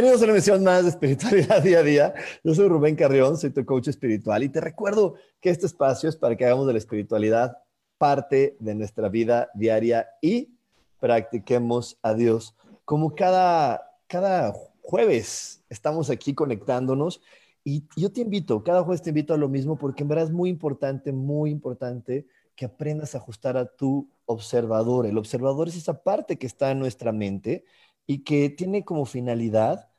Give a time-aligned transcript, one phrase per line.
[0.00, 2.14] Bienvenidos a una emisión más de Espiritualidad Día a Día.
[2.42, 6.16] Yo soy Rubén Carrión, soy tu coach espiritual y te recuerdo que este espacio es
[6.16, 7.58] para que hagamos de la espiritualidad
[7.98, 10.54] parte de nuestra vida diaria y
[11.00, 12.56] practiquemos a Dios.
[12.86, 17.20] Como cada, cada jueves estamos aquí conectándonos
[17.62, 20.32] y yo te invito, cada jueves te invito a lo mismo porque en verdad es
[20.32, 25.04] muy importante, muy importante que aprendas a ajustar a tu observador.
[25.04, 27.64] El observador es esa parte que está en nuestra mente
[28.06, 29.89] y que tiene como finalidad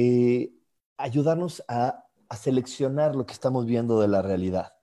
[0.00, 0.52] eh,
[0.96, 2.04] ayudarnos a,
[2.40, 4.74] seleccionar lo que estamos viendo de la realidad.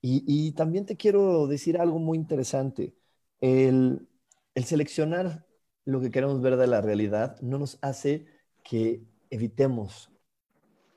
[0.00, 2.92] Y, también te quiero decir algo muy interesante.
[3.40, 4.08] El,
[4.56, 5.46] el, seleccionar
[5.84, 8.26] lo que queremos ver de la realidad no nos hace
[8.64, 10.10] que evitemos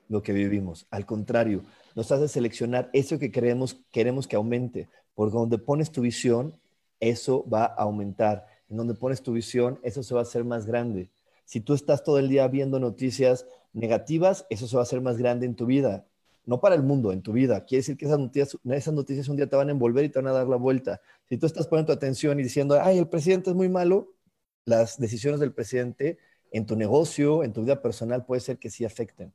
[0.09, 0.87] lo que vivimos.
[0.89, 4.89] Al contrario, nos hace seleccionar eso que queremos, queremos que aumente.
[5.13, 6.59] Porque donde pones tu visión,
[6.99, 8.47] eso va a aumentar.
[8.69, 11.11] En donde pones tu visión, eso se va a hacer más grande.
[11.47, 15.17] Si tú estás todo el día viendo noticias negativas, eso se va a hacer más
[15.17, 16.05] grande en tu vida.
[16.45, 17.65] No para el mundo, en tu vida.
[17.65, 20.19] Quiere decir que esas noticias, esas noticias un día te van a envolver y te
[20.19, 21.01] van a dar la vuelta.
[21.27, 24.13] Si tú estás poniendo tu atención y diciendo, ay, el presidente es muy malo,
[24.63, 26.17] las decisiones del presidente
[26.51, 29.33] en tu negocio, en tu vida personal, puede ser que sí afecten.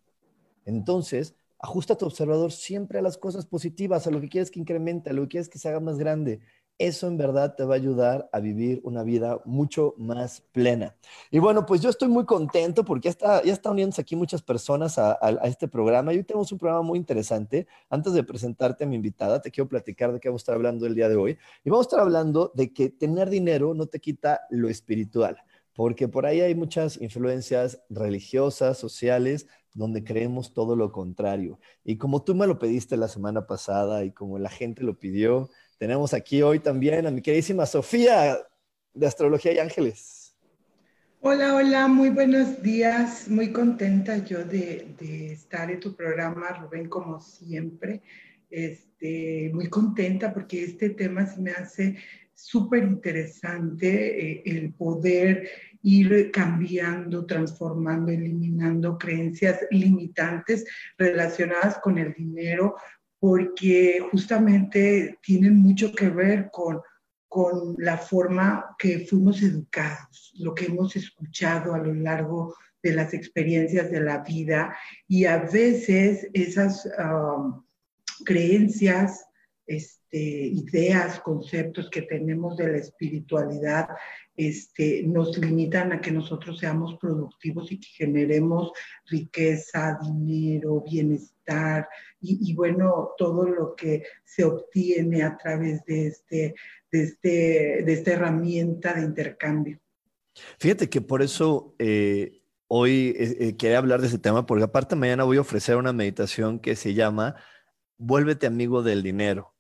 [0.64, 5.10] Entonces, ajusta tu observador siempre a las cosas positivas, a lo que quieres que incremente,
[5.10, 6.40] a lo que quieres que se haga más grande
[6.78, 10.96] eso en verdad te va a ayudar a vivir una vida mucho más plena.
[11.30, 14.42] Y bueno, pues yo estoy muy contento porque ya está, ya están uniéndose aquí muchas
[14.42, 15.12] personas a,
[15.44, 17.66] este programa y hoy tenemos un programa muy interesante.
[17.88, 20.86] Antes de presentarte a mi invitada, te quiero platicar de qué vamos a estar hablando
[20.86, 21.38] el día de hoy.
[21.64, 25.36] Y vamos a estar hablando de que tener dinero no te quita lo espiritual,
[25.74, 31.58] porque por ahí hay muchas influencias religiosas, sociales, donde creemos todo lo contrario.
[31.84, 35.50] Y como tú me lo pediste la semana pasada y como la gente lo pidió,
[35.82, 38.38] tenemos aquí hoy también a mi queridísima Sofía
[38.94, 40.36] de Astrología y Ángeles.
[41.22, 43.28] Hola, hola, muy buenos días.
[43.28, 44.94] Muy contenta yo de,
[45.32, 48.00] estar en tu programa, Rubén, como siempre.
[48.48, 51.96] Este, muy contenta porque este tema me hace
[52.32, 55.48] súper interesante, eh, el poder
[55.82, 60.64] ir cambiando, transformando, eliminando creencias limitantes
[60.96, 62.76] relacionadas con el dinero,
[63.22, 66.80] porque justamente tienen mucho que ver con,
[67.28, 73.14] con la forma que fuimos educados, lo que hemos escuchado a lo largo de las
[73.14, 77.64] experiencias de la vida y a veces esas um,
[78.24, 79.24] creencias,
[79.68, 83.86] este, ideas, conceptos que tenemos de la espiritualidad
[84.34, 88.72] este, nos limitan a que nosotros seamos productivos y que generemos
[89.06, 91.31] riqueza, dinero, bienestar
[92.20, 96.54] y, bueno, todo lo que se obtiene a través de, este,
[96.90, 97.28] de, este,
[97.84, 99.80] de esta herramienta de intercambio.
[100.58, 104.96] Fíjate que por eso eh, hoy eh, eh, quería hablar de ese tema, porque aparte
[104.96, 107.36] mañana voy a ofrecer una meditación que se llama
[107.98, 109.54] Vuélvete amigo del dinero.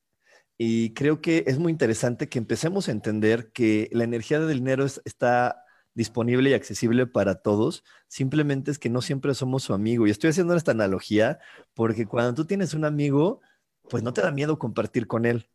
[0.56, 4.86] Y creo que es muy interesante que empecemos a entender que la energía del dinero
[4.86, 10.06] está disponible y accesible para todos, simplemente es que no siempre somos su amigo.
[10.06, 11.38] Y estoy haciendo esta analogía
[11.74, 13.40] porque cuando tú tienes un amigo,
[13.88, 15.48] pues no te da miedo compartir con él.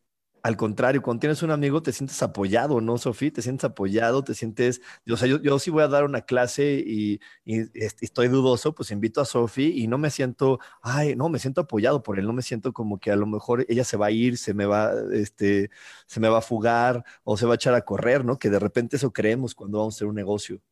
[0.48, 3.30] Al contrario, cuando tienes un amigo te sientes apoyado, ¿no, Sofía?
[3.30, 7.20] Te sientes apoyado, te sientes, o yo, yo sí voy a dar una clase y,
[7.44, 12.02] estoy dudoso, pues invito a Sofía y no me siento, ay, no, me siento apoyado
[12.02, 14.38] por él, no me siento como que a lo mejor ella se va a ir,
[14.38, 15.70] se me va, este,
[16.06, 18.38] se me va a fugar o se va a echar a correr, ¿no?
[18.38, 20.62] Que de repente eso creemos cuando vamos a hacer un negocio.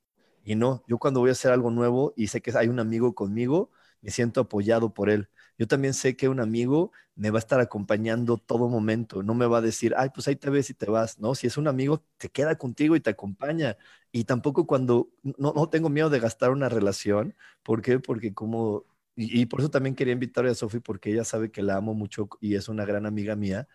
[0.45, 3.15] Y no, yo cuando voy a hacer algo nuevo y sé que hay un amigo
[3.15, 3.71] conmigo,
[4.01, 7.61] me siento apoyado por él yo también sé que un amigo me va a estar
[7.61, 10.87] acompañando todo momento, no me va a decir, ay, pues ahí te ves y te
[10.91, 11.35] vas, ¿no?
[11.35, 13.77] Si es un amigo, te queda contigo y te acompaña.
[14.13, 17.99] Y tampoco cuando, no, no tengo miedo de gastar una relación, ¿por qué?
[17.99, 18.85] Porque como
[19.17, 22.29] y, por eso también quería invitar a Sofi porque ella sabe que la amo mucho
[22.41, 23.67] y es una gran amiga mía.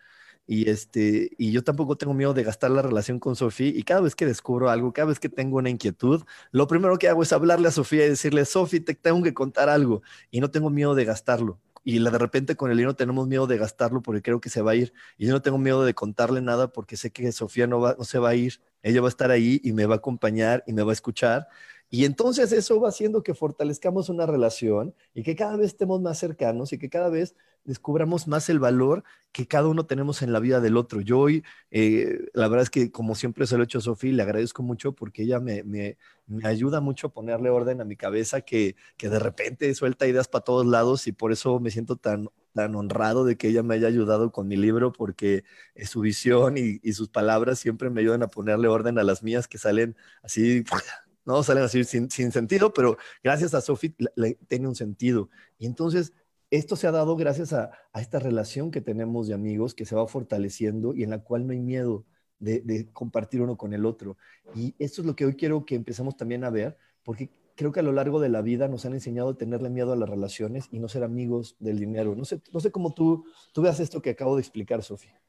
[0.46, 3.68] Y, este, y yo tampoco tengo miedo de gastar la relación con Sofía.
[3.68, 7.08] Y cada vez que descubro algo, cada vez que tengo una inquietud, lo primero que
[7.08, 10.02] hago es hablarle a Sofía y decirle, Sofía, te tengo que contar algo.
[10.30, 11.60] Y no tengo miedo de gastarlo.
[11.84, 14.72] Y de repente con el dinero tenemos miedo de gastarlo porque creo que se va
[14.72, 14.92] a ir.
[15.18, 18.04] Y yo no tengo miedo de contarle nada porque sé que Sofía no, va, no
[18.04, 18.60] se va a ir.
[18.82, 21.48] Ella va a estar ahí y me va a acompañar y me va a escuchar.
[21.88, 26.18] Y entonces eso va haciendo que fortalezcamos una relación y que cada vez estemos más
[26.18, 30.40] cercanos y que cada vez descubramos más el valor que cada uno tenemos en la
[30.40, 31.02] vida del otro.
[31.02, 34.12] Yo hoy, eh, la verdad es que como siempre se lo he hecho a Sofía,
[34.12, 37.96] le agradezco mucho porque ella me, me, me, ayuda mucho a ponerle orden a mi
[37.96, 41.96] cabeza que, que de repente suelta ideas para todos lados y por eso me siento
[41.96, 45.44] tan tan honrado de que ella me haya ayudado con mi libro porque
[45.84, 49.48] su visión y, y, sus palabras siempre me ayudan a ponerle orden a las mías
[49.48, 50.64] que salen así
[51.24, 55.30] no salen así sin, sentido, pero gracias a Sophie le, tiene un sentido.
[55.58, 56.12] Y entonces,
[56.50, 60.06] esto se ha dado gracias a, esta relación que tenemos de amigos que se va
[60.06, 62.04] fortaleciendo y en la cual no hay miedo
[62.38, 64.16] de, compartir uno con el otro.
[64.54, 67.80] Y esto es lo que hoy quiero que empecemos también a ver, porque creo que
[67.80, 70.68] a lo largo de la vida nos han enseñado a tenerle miedo a las relaciones
[70.70, 72.14] y no ser amigos del dinero.
[72.14, 75.20] No sé, no sé cómo tú, tú veas esto que acabo de explicar, Sofía.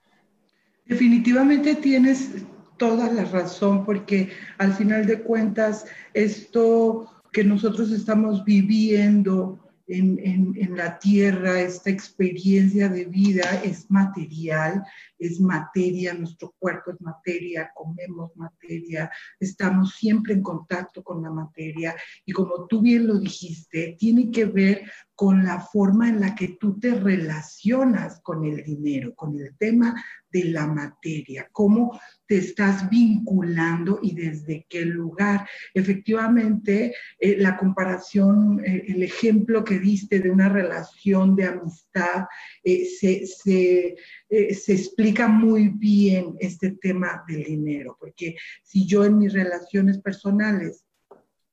[0.85, 2.31] Definitivamente tienes
[2.77, 10.97] toda la razón, porque al final de cuentas, esto que nosotros estamos viviendo en, la
[10.97, 14.83] tierra, esta experiencia de vida es material,
[15.19, 21.95] es materia, nuestro cuerpo es materia, comemos materia, estamos siempre en contacto con la materia.
[22.25, 26.57] Y como tú bien lo dijiste, tiene que ver con la forma en la que
[26.59, 32.89] tú te relacionas con el dinero, con el tema de la materia, cómo te estás
[32.89, 35.47] vinculando y desde qué lugar.
[35.73, 42.25] Efectivamente, eh, la comparación, eh, el ejemplo que diste de una relación de amistad,
[42.63, 43.95] eh, se, se,
[44.29, 50.83] se explica muy bien este tema del dinero, porque si yo en mis relaciones personales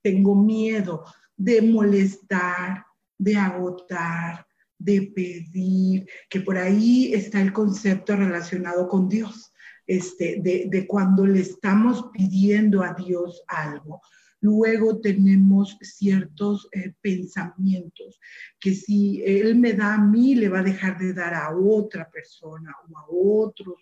[0.02, 1.04] tengo miedo
[1.36, 2.84] de molestar,
[3.20, 4.46] de agotar,
[4.78, 9.52] de pedir, que por ahí está el concepto relacionado con Dios,
[9.86, 14.00] este, de, cuando le estamos pidiendo a Dios algo.
[14.40, 18.18] Luego tenemos ciertos eh, pensamientos
[18.58, 22.10] que si Él me da a mí, le va a dejar de dar a otra
[22.10, 23.76] persona o a otros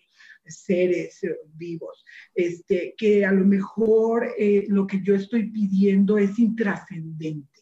[0.45, 1.21] seres
[1.53, 2.03] vivos,
[2.35, 7.58] este, que a lo mejor eh, lo que yo estoy pidiendo es intrascendente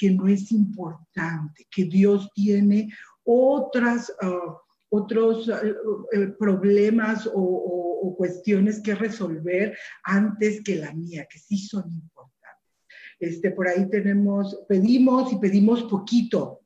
[0.00, 2.88] que no es importante, que Dios tiene
[3.22, 4.54] otras, uh,
[4.88, 11.90] otros uh, eh, problemas o, cuestiones que resolver antes que la mía, que sí son
[11.90, 12.34] importantes.
[13.18, 16.60] Este, por ahí tenemos, pedimos y pedimos poquito.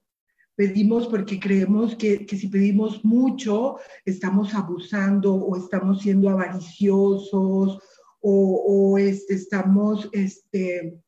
[0.57, 7.79] Pedimos porque creemos que, que si pedimos mucho, estamos abusando o estamos siendo avariciosos
[8.21, 10.99] o, o este, estamos, este,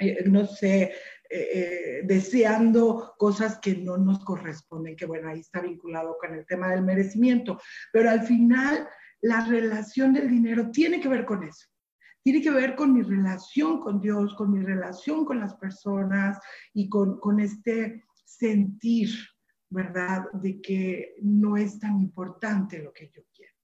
[0.00, 0.92] eh, no sé,
[1.32, 6.68] eh, deseando cosas que no nos corresponden, que bueno, ahí está vinculado con el tema
[6.70, 7.60] del merecimiento,
[7.92, 8.88] pero al final
[9.20, 11.68] la relación del dinero tiene que ver con eso,
[12.22, 16.38] tiene que ver con mi relación con Dios, con mi relación con las personas
[16.74, 19.10] y con, con este sentir,
[19.68, 23.54] ¿verdad?, de que no es tan importante lo que yo quiero.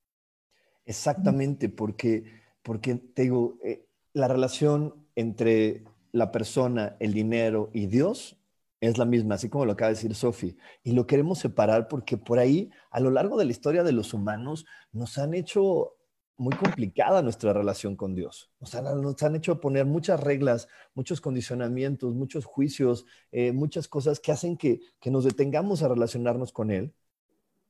[0.85, 2.25] Exactamente, porque,
[2.63, 5.85] porque te digo, eh, la relación entre
[6.17, 8.37] la persona, el dinero y Dios
[8.81, 10.57] es la misma, así como lo acaba de decir Sofi.
[10.83, 14.15] Y lo queremos separar porque por ahí, a lo largo de la historia de los
[14.15, 15.95] humanos, nos han hecho
[16.39, 18.51] muy complicada nuestra relación con Dios.
[18.61, 24.21] Nos han, nos han hecho poner muchas reglas, muchos condicionamientos, muchos juicios, eh, muchas cosas
[24.21, 26.93] que hacen que, nos detengamos a relacionarnos con Él.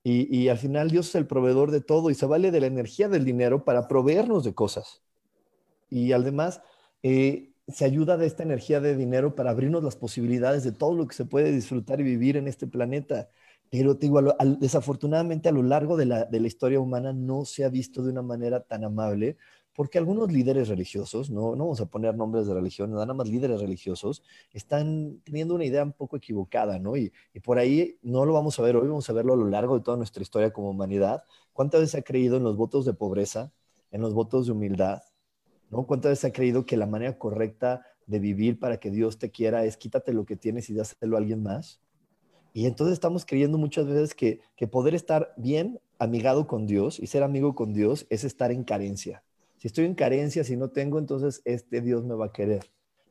[0.08, 3.08] Y, al final Dios es el proveedor de todo y se vale de la energía
[3.08, 5.02] del dinero para proveernos de cosas.
[5.90, 6.62] Y además,
[7.02, 11.06] eh, se ayuda de esta energía de dinero para abrirnos las posibilidades de todo lo
[11.06, 13.28] que se puede disfrutar y vivir en este planeta.
[13.70, 14.22] Pero te digo,
[14.60, 18.60] desafortunadamente a lo largo de la, historia humana no se ha visto de una manera
[18.60, 19.36] tan amable,
[19.74, 23.60] porque algunos líderes religiosos, no, no vamos a poner nombres de religión, nada más líderes
[23.60, 26.96] religiosos, están teniendo una idea un poco equivocada, ¿no?
[26.96, 29.48] Y, y por ahí no lo vamos a ver hoy, vamos a verlo a lo
[29.48, 31.24] largo de toda nuestra historia como humanidad.
[31.52, 33.52] ¿Cuántas veces ha creído en los votos de pobreza,
[33.90, 35.02] en los votos de humildad,
[35.70, 35.86] ¿no?
[35.86, 39.64] ¿Cuántas veces ha creído que la manera correcta de vivir para que Dios te quiera
[39.64, 41.80] es quítate lo que tienes y dáselo a alguien más?
[42.52, 47.06] Y entonces estamos creyendo muchas veces que, que poder estar bien amigado con Dios y
[47.06, 49.22] ser amigo con Dios es estar en carencia.
[49.58, 52.70] Si estoy en carencia, si no tengo, entonces este Dios me va a querer.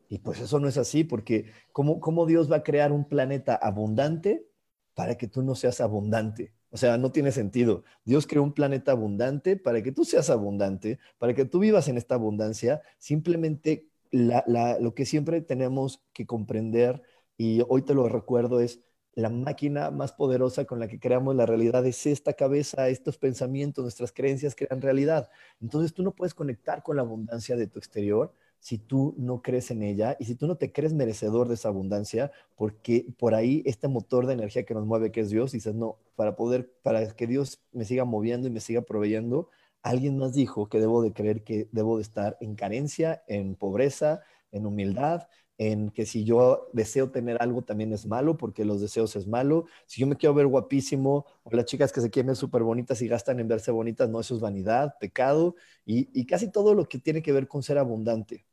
[0.10, 3.56] Y pues eso no es así, porque ¿cómo, ¿cómo Dios va a crear un planeta
[3.56, 4.48] abundante
[4.96, 6.55] para que tú no seas abundante?
[6.76, 7.86] O sea, no tiene sentido.
[8.04, 11.96] Dios creó un planeta abundante para que tú seas abundante, para que tú vivas en
[11.96, 12.82] esta abundancia.
[12.98, 17.02] Simplemente lo que siempre tenemos que comprender,
[17.38, 18.82] y hoy te lo recuerdo, es
[19.14, 23.86] la máquina más poderosa con la que creamos la realidad es esta cabeza, estos pensamientos,
[23.86, 25.30] nuestras creencias crean realidad.
[25.62, 28.34] Entonces tú no puedes conectar con la abundancia de tu exterior
[28.66, 31.68] si tú no crees en ella y si tú no te crees merecedor de esa
[31.68, 35.76] abundancia, porque por ahí este motor de energía que nos mueve, que es Dios, dices,
[35.76, 39.52] no, para poder, para que Dios me siga moviendo y me siga proveyendo,
[39.84, 44.24] alguien más dijo que debo de creer que debo de estar en carencia, en pobreza,
[44.52, 45.28] en humildad,
[45.60, 49.66] en que si yo deseo tener algo también es malo, porque los deseos es malo.
[49.86, 53.00] Si yo me quiero ver guapísimo, o las chicas que se quieren ver súper bonitas
[53.04, 55.56] y gastan en verse bonitas, no, eso es vanidad, pecado,
[55.86, 58.44] y, y casi todo lo que tiene que ver con ser abundante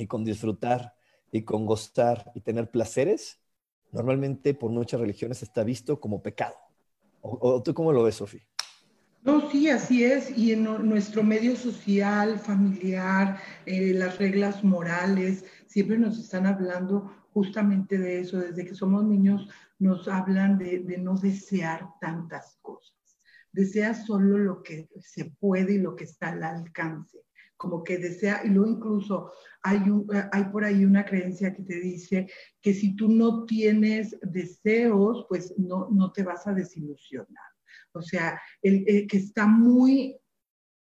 [0.00, 0.94] y con disfrutar
[1.30, 3.38] y con gozar y tener placeres,
[3.92, 6.56] normalmente por muchas religiones está visto como pecado.
[7.20, 8.40] ¿O, tú cómo lo ves, Sofía?
[9.22, 10.36] No, sí, así es.
[10.36, 17.98] Y en nuestro medio social, familiar, eh, las reglas morales, siempre nos están hablando justamente
[17.98, 18.38] de eso.
[18.38, 22.96] Desde que somos niños nos hablan de, de no desear tantas cosas.
[23.52, 27.18] Desea solo lo que se puede y lo que está al alcance
[27.60, 31.78] como que desea, y luego incluso hay, un, hay por ahí una creencia que te
[31.78, 32.26] dice
[32.62, 37.50] que si tú no tienes deseos, pues no, no te vas a desilusionar.
[37.92, 40.16] O sea, el, que está muy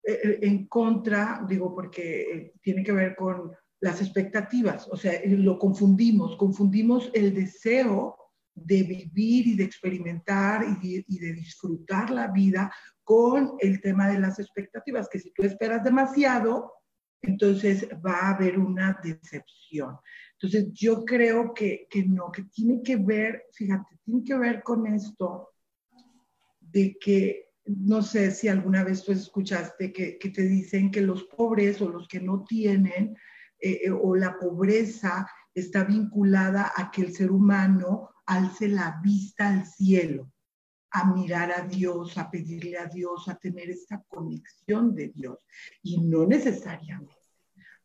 [0.05, 5.15] eh, eh, en contra, digo, porque eh, tiene que ver con las expectativas, o sea,
[5.25, 8.19] lo confundimos, confundimos el deseo
[8.57, 12.73] de vivir y de experimentar y de, disfrutar la vida
[13.05, 16.73] con el tema de las expectativas, que si tú esperas demasiado,
[17.21, 19.97] entonces va a haber una decepción.
[20.33, 24.87] Entonces yo creo que, que no, que tiene que ver, fíjate, tiene que ver con
[24.87, 25.51] esto
[26.61, 31.25] de que, no sé si alguna vez tú escuchaste que, que te dicen que los
[31.25, 33.17] pobres o los que no tienen,
[33.59, 39.49] eh, eh, o la pobreza está vinculada a que el ser humano alce la vista
[39.49, 40.33] al cielo
[40.91, 45.39] a mirar a Dios, a pedirle a Dios, a tener esta conexión de Dios.
[45.83, 47.15] Y no necesariamente,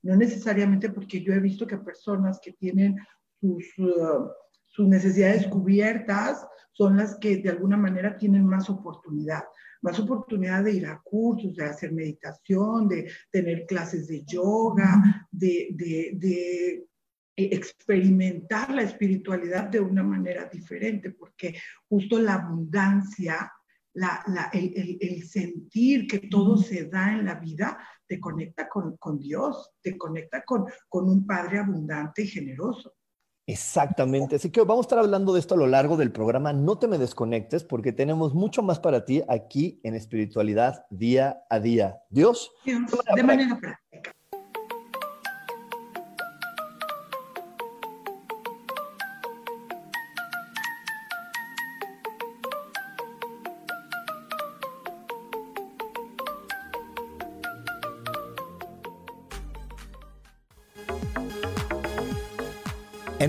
[0.04, 2.98] no necesariamente porque yo he visto que personas que tienen
[3.40, 4.30] sus, uh,
[4.66, 9.44] sus necesidades cubiertas son las que de alguna manera tienen más oportunidad,
[9.82, 15.70] más oportunidad de ir a cursos, de hacer meditación, de tener clases de yoga, de,
[15.72, 16.88] de, de
[17.46, 21.56] experimentar la espiritualidad de una manera diferente, porque
[21.88, 23.52] justo la abundancia,
[24.54, 30.44] el, sentir que todo se da en la vida, te conecta con, Dios, te conecta
[30.44, 32.94] con, con un Padre abundante y generoso.
[33.48, 34.36] Exactamente.
[34.38, 36.54] Así que vamos a estar hablando de esto a lo largo del programa.
[36.54, 41.60] No te me desconectes porque tenemos mucho más para ti aquí en espiritualidad día a
[41.60, 42.00] día.
[42.10, 43.91] Dios, de manera práctica.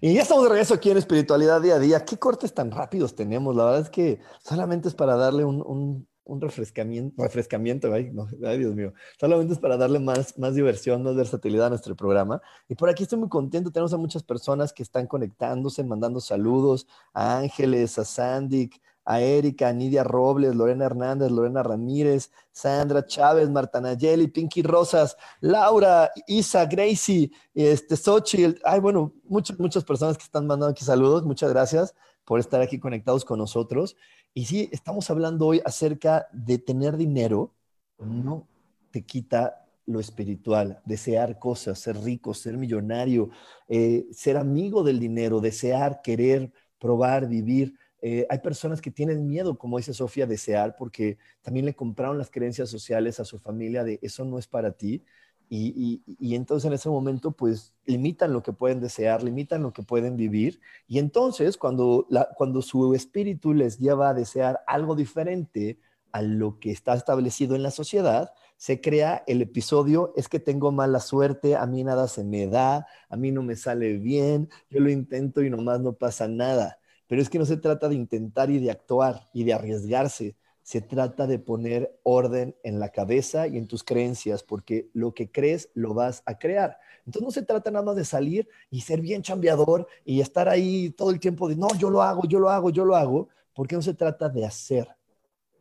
[0.00, 2.04] Y ya estamos de regreso aquí en Espiritualidad Día a Día.
[2.04, 3.56] ¿Qué cortes tan rápidos tenemos?
[3.56, 6.06] La verdad es que solamente es para darle un,
[6.40, 8.12] refrescamiento, refrescamiento ay,
[8.58, 12.40] Dios mío, solamente es para darle más, más diversión, más versatilidad a nuestro programa.
[12.68, 16.86] Y por aquí estoy muy contento, tenemos a muchas personas que están conectándose, mandando saludos,
[17.12, 18.70] a Ángeles, a Sandy,
[19.10, 25.16] a Erika, a Nidia Robles, Lorena Hernández, Lorena Ramírez, Sandra Chávez, Marta Nayeli, Pinky Rosas,
[25.40, 28.60] Laura, Isa, Gracie, este, Xochitl.
[28.64, 31.24] Ay, bueno, muchas, muchas personas que están mandando aquí saludos.
[31.24, 31.94] Muchas gracias
[32.26, 33.96] por estar aquí conectados con nosotros.
[34.34, 37.54] Y sí, estamos hablando hoy acerca de tener dinero.
[37.96, 38.46] No
[38.90, 43.30] te quita lo espiritual, desear cosas, ser rico, ser millonario,
[43.68, 49.58] eh, ser amigo del dinero, desear, querer, probar, vivir eh, hay personas que tienen miedo,
[49.58, 53.98] como dice Sofía, desear porque también le compraron las creencias sociales a su familia de
[54.02, 55.04] eso no es para ti.
[55.50, 56.02] Y,
[56.34, 60.60] entonces en ese momento pues limitan lo que pueden desear, limitan lo que pueden vivir.
[60.86, 65.78] Y entonces cuando, cuando su espíritu les lleva a desear algo diferente
[66.12, 70.72] a lo que está establecido en la sociedad, se crea el episodio, es que tengo
[70.72, 74.80] mala suerte, a mí nada se me da, a mí no me sale bien, yo
[74.80, 76.77] lo intento y nomás no pasa nada.
[77.08, 80.82] Pero es que no se trata de intentar y de actuar y de arriesgarse, se
[80.82, 85.70] trata de poner orden en la cabeza y en tus creencias, porque lo que crees
[85.72, 86.78] lo vas a crear.
[87.06, 90.90] Entonces no se trata nada más de salir y ser bien chambeador y estar ahí
[90.90, 93.76] todo el tiempo de, no, yo lo hago, yo lo hago, yo lo hago, porque
[93.76, 94.88] no se trata de hacer,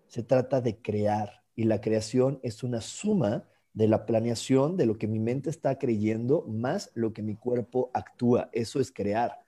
[0.08, 1.42] se trata de crear.
[1.56, 5.78] Y la creación es una suma de la planeación de lo que mi mente está
[5.80, 8.50] creyendo más lo que mi cuerpo actúa.
[8.52, 9.40] Eso es crear.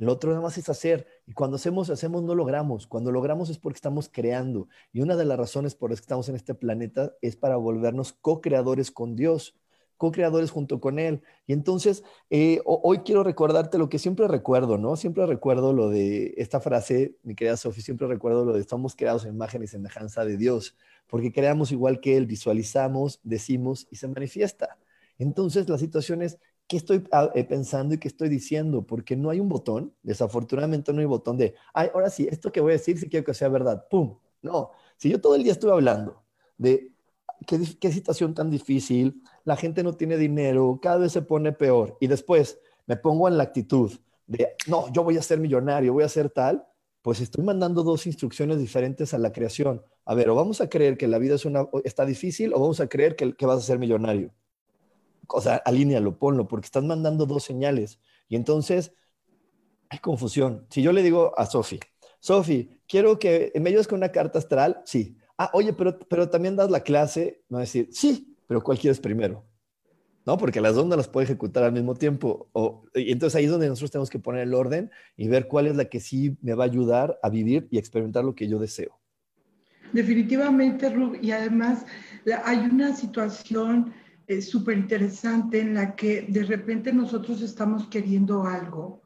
[0.00, 1.06] Lo otro nada más es hacer.
[1.26, 2.86] Y cuando hacemos, hacemos, no logramos.
[2.86, 4.66] Cuando logramos es porque estamos creando.
[4.94, 8.14] Y una de las razones por las que estamos en este planeta es para volvernos
[8.14, 9.54] co-creadores con Dios,
[9.98, 11.22] co-creadores junto con Él.
[11.46, 14.96] Y entonces, eh, hoy quiero recordarte lo que siempre recuerdo, ¿no?
[14.96, 19.26] Siempre recuerdo lo de esta frase, mi querida Sofía, siempre recuerdo lo de estamos creados
[19.26, 24.08] en imagen y semejanza de Dios, porque creamos igual que Él, visualizamos, decimos y se
[24.08, 24.78] manifiesta.
[25.18, 26.38] Entonces, la situación es,
[26.70, 30.92] qué estoy ah, eh, pensando y qué estoy diciendo, porque no hay un botón, desafortunadamente
[30.92, 33.34] no hay botón de, ay, ahora sí, esto que voy a decir si quiero que
[33.34, 34.16] sea verdad, ¡pum!
[34.40, 36.22] No, si yo todo el día estuve hablando
[36.58, 36.92] de
[37.44, 41.96] qué, qué situación tan difícil, la gente no tiene dinero, cada vez se pone peor,
[41.98, 43.90] y después me pongo en la actitud
[44.28, 46.64] de, no, yo voy a ser millonario, voy a ser tal,
[47.02, 49.82] pues estoy mandando dos instrucciones diferentes a la creación.
[50.04, 52.78] A ver, o vamos a creer que la vida es una, está difícil o vamos
[52.78, 54.32] a creer que, que vas a ser millonario
[55.32, 58.00] o sea, alínealo, ponlo, porque estás mandando dos señales.
[58.28, 58.92] Y entonces
[59.88, 60.66] hay confusión.
[60.70, 61.80] Si yo le digo a Sofi,
[62.20, 65.16] Sofi, quiero que me ayudes con una carta astral, sí.
[65.38, 69.44] Ah, oye, pero, pero también das la clase, a decir, sí, pero ¿cuál quieres primero?
[70.26, 70.36] ¿no?
[70.36, 72.48] Porque las dos no las puedo ejecutar al mismo tiempo.
[72.52, 75.66] O, y entonces ahí es donde nosotros tenemos que poner el orden y ver cuál
[75.66, 78.58] es la que sí me va a ayudar a vivir y experimentar lo que yo
[78.58, 78.98] deseo.
[79.92, 81.84] Definitivamente, Rub, y además
[82.44, 83.92] hay una situación
[84.30, 89.02] es súper interesante en la que de repente nosotros estamos queriendo algo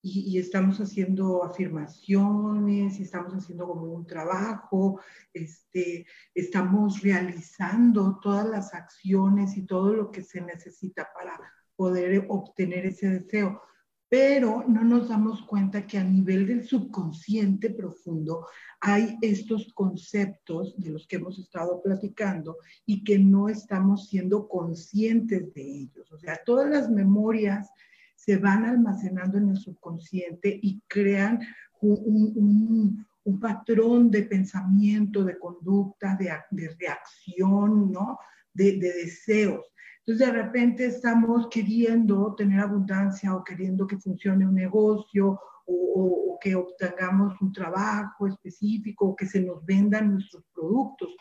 [0.00, 5.00] y, estamos haciendo afirmaciones y estamos haciendo como un trabajo,
[5.34, 11.40] este, estamos realizando todas las acciones y todo lo que se necesita para
[11.74, 13.60] poder obtener ese deseo
[14.08, 18.46] pero no nos damos cuenta que a nivel del subconsciente profundo
[18.80, 25.52] hay estos conceptos de los que hemos estado platicando y que no estamos siendo conscientes
[25.52, 26.10] de ellos.
[26.12, 27.68] O sea, todas las memorias
[28.14, 31.40] se van almacenando en el subconsciente y crean
[31.80, 33.06] un,
[33.40, 36.32] patrón de pensamiento, de conducta, de,
[36.78, 38.18] reacción, ¿no?
[38.54, 39.66] de deseos.
[40.08, 46.54] Entonces, de repente estamos queriendo tener abundancia o queriendo que funcione un negocio o, que
[46.54, 51.14] obtengamos un trabajo específico o que se nos vendan nuestros productos.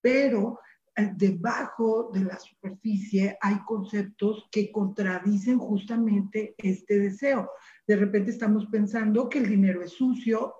[0.00, 0.60] Pero
[0.94, 7.50] eh, debajo de la superficie hay conceptos que contradicen justamente este deseo.
[7.88, 10.54] De repente estamos pensando que el dinero es sucio,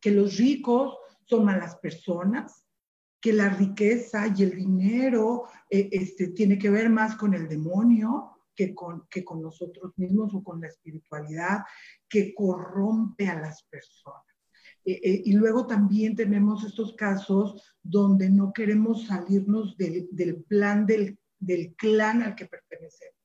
[0.00, 2.65] que los ricos son malas personas,
[3.20, 8.32] que la riqueza y el dinero eh, este, tiene que ver más con el demonio,
[8.54, 11.64] que con, que con nosotros mismos o con la espiritualidad,
[12.08, 14.22] que corrompe a las personas.
[14.84, 20.86] Eh, eh, y luego también tenemos estos casos donde no queremos salirnos del, del plan
[20.86, 23.16] del, del, clan al que pertenecemos.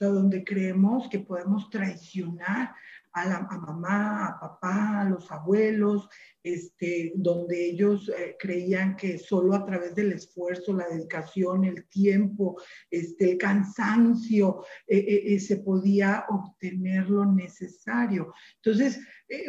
[0.00, 2.74] O donde creemos que podemos traicionar
[3.14, 6.08] a, mamá, a papá, a los abuelos,
[6.42, 12.60] este, donde ellos eh, creían que solo a través del esfuerzo, la dedicación, el tiempo,
[12.90, 18.32] este, el cansancio, eh, eh, se podía obtener lo necesario.
[18.56, 19.00] Entonces,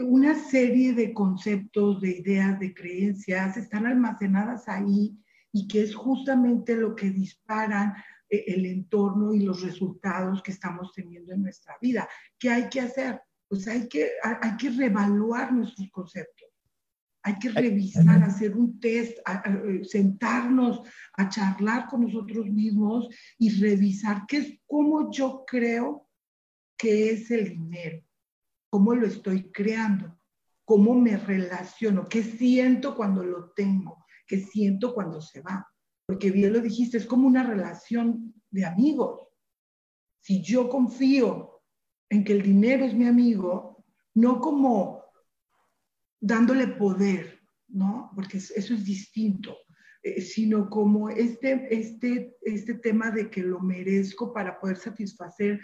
[0.03, 5.17] una serie de conceptos, de ideas, de creencias están almacenadas ahí
[5.51, 7.93] y que es justamente lo que disparan
[8.29, 12.07] el entorno y los resultados que estamos teniendo en nuestra vida.
[12.39, 13.21] ¿Qué hay que hacer?
[13.53, 16.49] Pues hay que, hay que reevaluar nuestros conceptos.
[17.21, 19.19] Hay que revisar, hacer un test,
[19.83, 20.81] sentarnos
[21.13, 26.09] a charlar con nosotros mismos y revisar qué es cómo yo creo
[26.75, 28.03] que es el dinero,
[28.71, 30.19] cómo lo estoy creando,
[30.65, 35.67] cómo me relaciono, qué siento cuando lo tengo, qué siento cuando se va.
[36.07, 39.27] Porque bien lo dijiste, es como una relación de amigos.
[40.21, 41.52] Si yo confío
[42.13, 45.03] en que el dinero es mi amigo, no como
[46.21, 48.11] dándole poder, ¿no?
[48.13, 49.57] Porque eso es distinto,
[50.03, 55.59] eh, sino como este, este, este tema de que lo merezco para poder satisfacer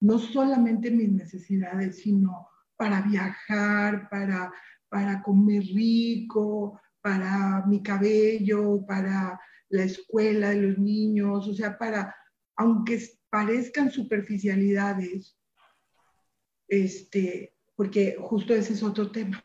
[0.00, 4.52] no solamente mis necesidades, sino para viajar, para,
[4.90, 9.40] para comer rico, para mi cabello, para
[9.70, 12.14] la escuela de los niños, o sea, para,
[12.56, 15.38] aunque parezcan superficialidades,
[16.68, 19.42] este, porque justo ese es otro tema.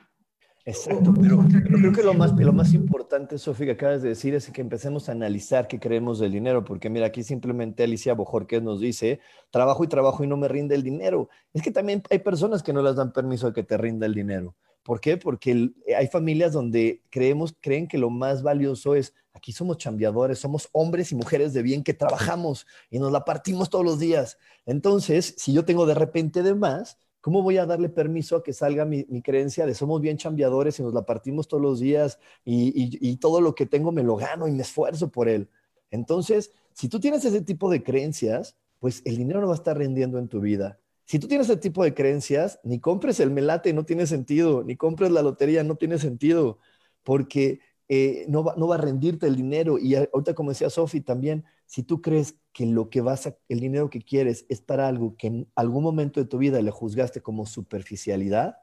[0.66, 1.40] Exacto, pero,
[1.80, 5.10] creo que lo más, lo más importante, Sofía, que acabas de decir es que empecemos
[5.10, 9.84] a analizar qué creemos del dinero, porque mira, aquí simplemente Alicia Bojorquez nos dice, trabajo
[9.84, 11.30] y trabajo y no me rinde el dinero.
[11.54, 14.14] Es que también hay personas que no les dan permiso de que te rinda el
[14.14, 14.56] dinero.
[14.84, 15.18] ¿Por qué?
[15.18, 20.70] Porque hay familias donde creemos, creen que lo más valioso es, aquí somos chambeadores, somos
[20.72, 24.38] hombres y mujeres de bien que trabajamos y nos la partimos todos los días.
[24.66, 28.54] Entonces, si yo tengo de repente de más, ¿Cómo voy a darle permiso a que
[28.54, 33.18] salga mi, creencia de somos bien chambeadores y nos la partimos todos los días y,
[33.18, 35.50] todo lo que tengo me lo gano y me esfuerzo por él?
[35.92, 39.78] Entonces, si tú tienes ese tipo de creencias, pues el dinero no va a estar
[39.78, 40.80] rendiendo en tu vida.
[41.06, 44.78] Si tú tienes ese tipo de creencias, ni compres el melate, no tiene sentido, ni
[44.78, 46.60] compres la lotería, no tiene sentido,
[47.04, 49.78] porque eh, no, va, no va a rendirte el dinero.
[49.80, 53.60] Y ahorita, como decía Sofi, también si tú crees que lo que vas a, el
[53.60, 57.22] dinero que quieres es para algo que en algún momento de tu vida le juzgaste
[57.22, 58.58] como superficialidad,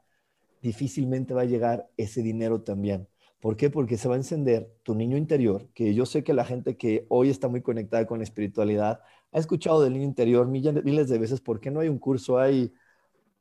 [0.61, 3.07] difícilmente va a llegar ese dinero también.
[3.39, 3.69] ¿Por qué?
[3.69, 7.05] Porque se va a encender tu niño interior, que yo sé que la gente que
[7.09, 11.41] hoy está muy conectada con la espiritualidad ha escuchado del niño interior miles de veces,
[11.41, 12.39] ¿por qué no hay un curso?
[12.39, 12.73] Hay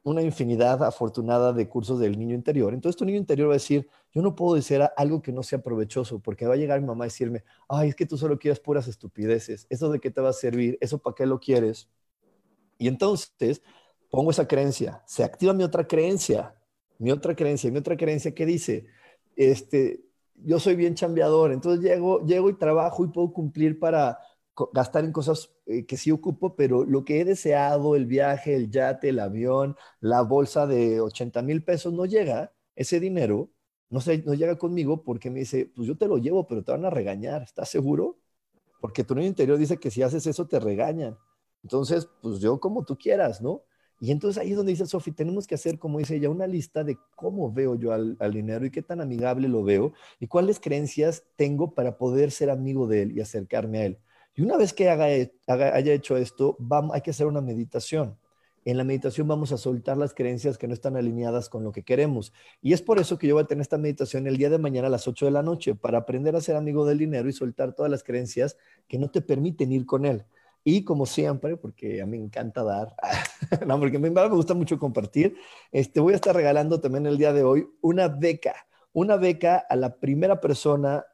[0.07, 2.73] una infinidad afortunada de cursos del niño interior.
[2.73, 5.61] Entonces tu niño interior va a decir, yo no puedo decir algo que no sea
[5.61, 8.61] provechoso, porque va a llegar mi mamá a decirme, ay, es que tú solo quieres
[8.61, 10.79] puras estupideces, ¿eso de qué te va a servir?
[10.81, 11.89] ¿Eso para qué lo quieres?
[12.79, 13.63] Y entonces
[14.09, 16.55] pongo esa creencia, se activa mi otra creencia,
[16.99, 18.87] mi otra creencia, mi otra creencia que dice,
[19.35, 20.05] este,
[20.37, 24.21] yo soy bien chambeador, entonces llego, llego y trabajo y puedo cumplir para
[24.73, 28.71] gastar en cosas eh, que sí ocupo, pero lo que he deseado, el viaje, el
[28.71, 33.51] yate, el avión, la bolsa de 80 mil pesos, no llega, ese dinero
[33.91, 36.73] no, se, no llega conmigo porque me dice, pues yo te lo llevo, pero te
[36.73, 38.19] van a regañar, ¿estás seguro?
[38.81, 41.17] Porque tu niño interior dice que si haces eso te regañan.
[41.63, 43.63] Entonces, pues yo como tú quieras, ¿no?
[44.01, 46.85] Y entonces ahí es donde dice Sofi, tenemos que hacer, como dice ella, una lista
[46.85, 50.61] de cómo veo yo al, al, dinero y qué tan amigable lo veo y cuáles
[50.61, 53.99] creencias tengo para poder ser amigo de él y acercarme a él.
[54.37, 58.19] Y una vez que haga, haya hecho esto, vamos, hay que hacer una meditación.
[58.67, 61.85] En la meditación vamos a soltar las creencias que no están alineadas con lo que
[61.85, 62.35] queremos.
[62.61, 64.89] Y es por eso que yo voy a tener esta meditación el día de mañana
[64.89, 67.75] a las 8 de la noche, para aprender a ser amigo del dinero y soltar
[67.75, 70.27] todas las creencias que no te permiten ir con él.
[70.65, 72.95] Y como siempre, porque a mí me encanta dar,
[73.67, 75.37] no, porque a mí me gusta mucho compartir,
[75.71, 79.77] este, voy a estar regalando también el día de hoy una beca, una beca a
[79.77, 81.07] la primera persona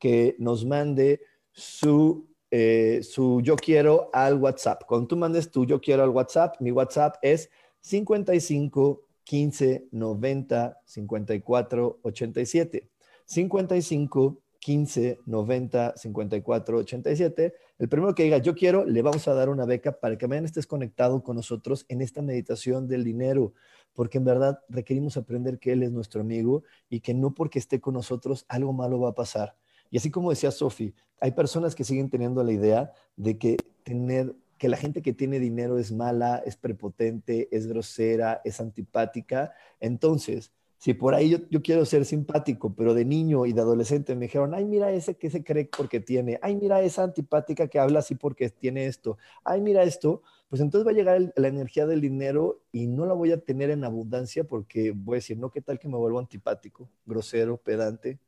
[0.00, 1.20] que nos mande
[1.52, 4.82] su eh, su yo quiero al WhatsApp.
[4.86, 11.98] Cuando tú mandes tu yo quiero al WhatsApp, mi WhatsApp es 55 15 90 54
[12.02, 12.88] 87.
[13.26, 17.54] 55 15 90 54 87.
[17.78, 20.46] El primero que diga yo quiero, le vamos a dar una beca para que mañana
[20.46, 23.52] estés conectado con nosotros en esta meditación del dinero,
[23.92, 27.80] porque en verdad requerimos aprender que Él es nuestro amigo y que no porque esté
[27.80, 29.56] con nosotros algo malo va a pasar.
[29.90, 34.34] Y así como decía Sofi, hay personas que siguen teniendo la idea de que tener
[34.58, 39.52] que la gente que tiene dinero es mala, es prepotente, es grosera, es antipática.
[39.80, 44.26] Entonces, si por ahí yo, quiero ser simpático, pero de niño y de adolescente me
[44.26, 48.00] dijeron, ay, mira ese que se cree porque tiene, ay, mira esa antipática que habla
[48.00, 52.00] así porque tiene esto, ay, mira esto, pues entonces va a llegar la energía del
[52.00, 55.60] dinero y no la voy a tener en abundancia porque voy a decir, no, ¿qué
[55.60, 58.20] tal que me vuelvo antipático, grosero, pedante?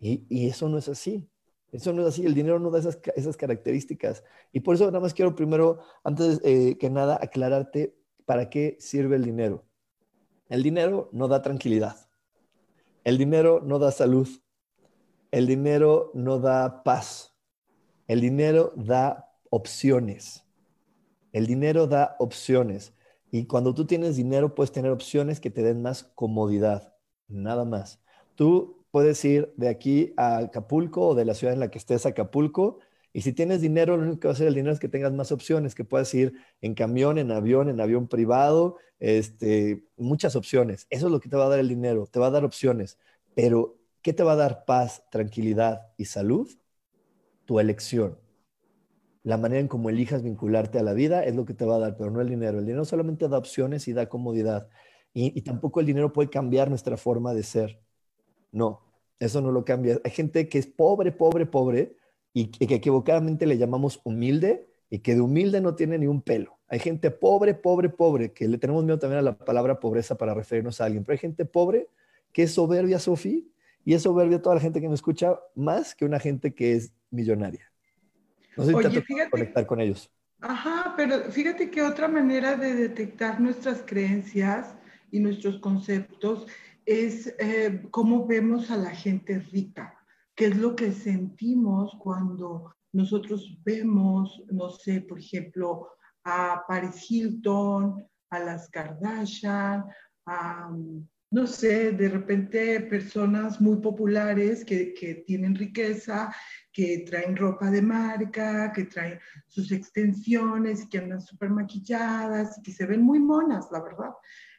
[0.00, 1.28] Y, eso no es así.
[1.70, 4.24] Eso no es así, el dinero no da esas, características.
[4.52, 9.14] Y por eso nada más quiero primero, antes eh, que nada, aclararte para qué sirve
[9.14, 9.64] el dinero.
[10.48, 12.08] El dinero no da tranquilidad.
[13.04, 14.28] El dinero no da salud.
[15.30, 17.36] El dinero no da paz.
[18.08, 20.44] El dinero da opciones.
[21.32, 22.94] El dinero da opciones.
[23.30, 26.96] Y cuando tú tienes dinero, puedes tener opciones que te den más comodidad.
[27.28, 28.02] Nada más.
[28.34, 32.06] Tú puedes ir de aquí a Acapulco o de la ciudad en la que estés
[32.06, 32.78] a Acapulco
[33.12, 35.12] y si tienes dinero, lo único que va a hacer el dinero es que tengas
[35.12, 40.86] más opciones, que puedas ir en camión, en avión, en avión privado, este, muchas opciones.
[40.90, 42.98] Eso es lo que te va a dar el dinero, te va a dar opciones.
[43.34, 46.48] Pero, ¿qué te va a dar paz, tranquilidad y salud?
[47.46, 48.16] Tu elección.
[49.24, 51.78] La manera en cómo elijas vincularte a la vida es lo que te va a
[51.80, 52.60] dar, pero no el dinero.
[52.60, 54.68] El dinero solamente da opciones y da comodidad.
[55.12, 57.80] Y, y tampoco el dinero puede cambiar nuestra forma de ser.
[58.52, 58.80] No,
[59.18, 60.00] eso no lo cambia.
[60.04, 61.96] Hay gente que es pobre, pobre, pobre,
[62.32, 66.58] y que equivocadamente le llamamos humilde y que de humilde no tiene ni un pelo.
[66.68, 70.34] Hay gente pobre, pobre, pobre, que le tenemos miedo también a la palabra pobreza para
[70.34, 71.88] referirnos a alguien, pero hay gente pobre
[72.32, 73.42] que es soberbia, Sofía,
[73.84, 76.92] y es soberbia toda la gente que me escucha más que una gente que es
[77.10, 77.72] millonaria.
[78.56, 80.10] No sé si te conectar con ellos.
[80.40, 84.74] Ajá, pero fíjate que otra manera de detectar nuestras creencias
[85.10, 86.46] y nuestros conceptos
[86.90, 89.96] es eh, cómo vemos a la gente rica
[90.40, 95.88] qué es lo que sentimos cuando nosotros vemos, no sé, por ejemplo,
[96.24, 99.84] a Paris Hilton, a las Kardashian,
[101.30, 106.34] no sé, de repente personas muy populares que, que, tienen riqueza,
[106.72, 112.86] que traen ropa de marca, que traen sus extensiones, que andan súper maquilladas, que se
[112.86, 114.12] ven muy monas, la verdad.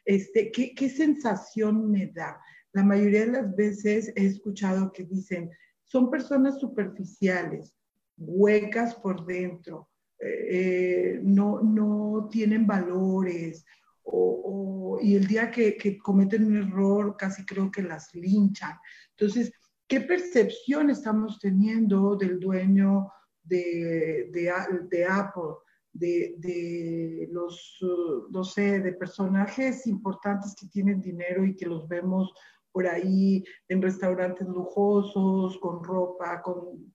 [0.04, 2.40] Este, ¿qué, ¿Qué sensación me da?
[2.72, 5.50] La mayoría de las veces he escuchado que dicen,
[5.84, 7.74] son personas superficiales,
[8.16, 13.64] huecas por dentro, eh, eh, no, no tienen valores,
[15.00, 18.76] y el día que, cometen un error casi creo que las linchan.
[19.10, 19.52] Entonces,
[19.86, 23.10] ¿qué percepción estamos teniendo del dueño
[23.42, 25.54] de, de, Apple?
[25.92, 27.78] De, de, los,
[28.30, 32.32] no sé, de personajes importantes que tienen dinero y que los vemos
[32.72, 36.92] por ahí en restaurantes lujosos, con ropa, con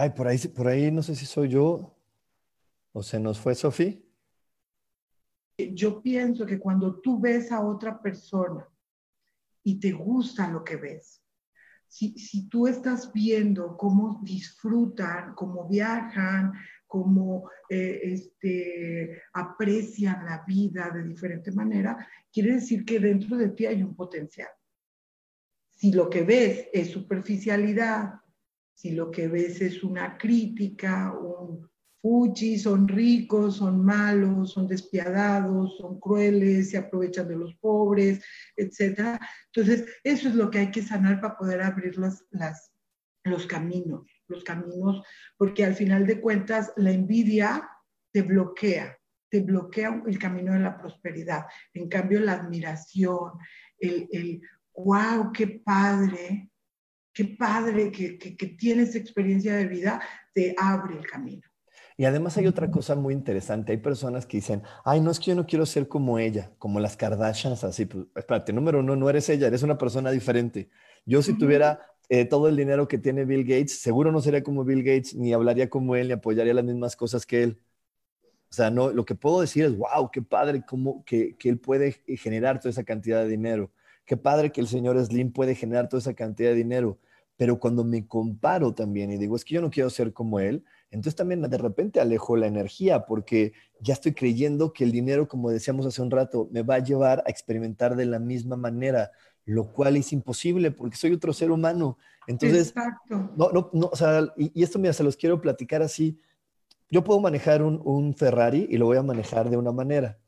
[0.00, 1.92] Ay, por ahí, por ahí no sé si soy yo
[2.92, 3.98] o se nos fue Sofía.
[5.56, 8.68] Yo pienso que cuando tú ves a otra persona
[9.64, 11.20] y te gusta lo que ves,
[11.88, 16.52] si, si tú estás viendo cómo disfrutan, cómo viajan,
[16.86, 23.66] cómo eh, este, aprecian la vida de diferente manera, quiere decir que dentro de ti
[23.66, 24.48] hay un potencial.
[25.70, 28.14] Si lo que ves es superficialidad,
[28.74, 31.68] si lo que ves es una crítica, un
[32.00, 38.24] fuchi, son ricos, son malos, son despiadados, son crueles, se aprovechan de los pobres,
[38.56, 39.18] etc.
[39.52, 42.24] Entonces, eso es lo que hay que sanar para poder abrir las,
[43.24, 45.02] los caminos los caminos,
[45.36, 47.68] porque al final de cuentas la envidia
[48.12, 48.98] te bloquea,
[49.30, 51.46] te bloquea el camino de la prosperidad.
[51.72, 53.32] En cambio, la admiración,
[53.78, 54.42] el, el
[54.74, 56.50] wow, qué padre,
[57.12, 60.00] qué padre que, que, que tienes experiencia de vida,
[60.34, 61.47] te abre el camino.
[62.00, 63.72] Y además hay otra cosa muy interesante.
[63.72, 66.78] Hay personas que dicen, ay, no es que yo no quiero ser como ella, como
[66.78, 67.86] las Kardashians, así.
[67.86, 70.70] Pues, espérate, número uno, no eres ella, eres una persona diferente.
[71.04, 74.64] Yo si tuviera eh, todo el dinero que tiene Bill Gates, seguro no sería como
[74.64, 77.60] Bill Gates, ni hablaría como él, ni apoyaría las mismas cosas que él.
[78.50, 81.58] O sea, no, lo que puedo decir es, wow, qué padre cómo, que, que él
[81.58, 83.72] puede generar toda esa cantidad de dinero.
[84.04, 87.00] Qué padre que el señor Slim puede generar toda esa cantidad de dinero.
[87.36, 90.64] Pero cuando me comparo también y digo, es que yo no quiero ser como él,
[90.90, 95.50] entonces también de repente alejo la energía porque ya estoy creyendo que el dinero, como
[95.50, 99.10] decíamos hace un rato, me va a llevar a experimentar de la misma manera
[99.48, 101.96] lo cual es imposible porque soy otro ser humano.
[102.26, 102.74] Entonces,
[103.08, 106.20] no, no, no, o sea, y, esto, mira, se los quiero platicar así.
[106.90, 110.18] Yo puedo manejar un, Ferrari y lo voy a manejar de una manera.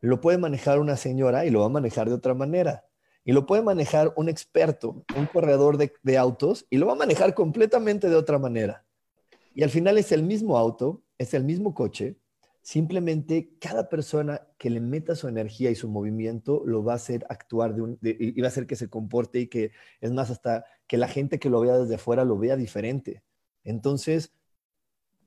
[0.00, 2.86] Lo puede manejar una señora y lo va a manejar de otra manera.
[3.22, 6.96] Y lo puede manejar un experto, un corredor de, de autos y lo va a
[6.96, 8.86] manejar completamente de otra manera.
[9.54, 12.16] Y al final es el mismo auto, es el mismo coche,
[12.62, 17.24] simplemente cada persona que le meta su energía y su movimiento lo va a hacer
[17.28, 20.64] actuar de un, y va a hacer que se comporte y que es más hasta
[20.86, 23.22] que la gente que lo vea desde fuera lo vea diferente.
[23.64, 24.32] Entonces,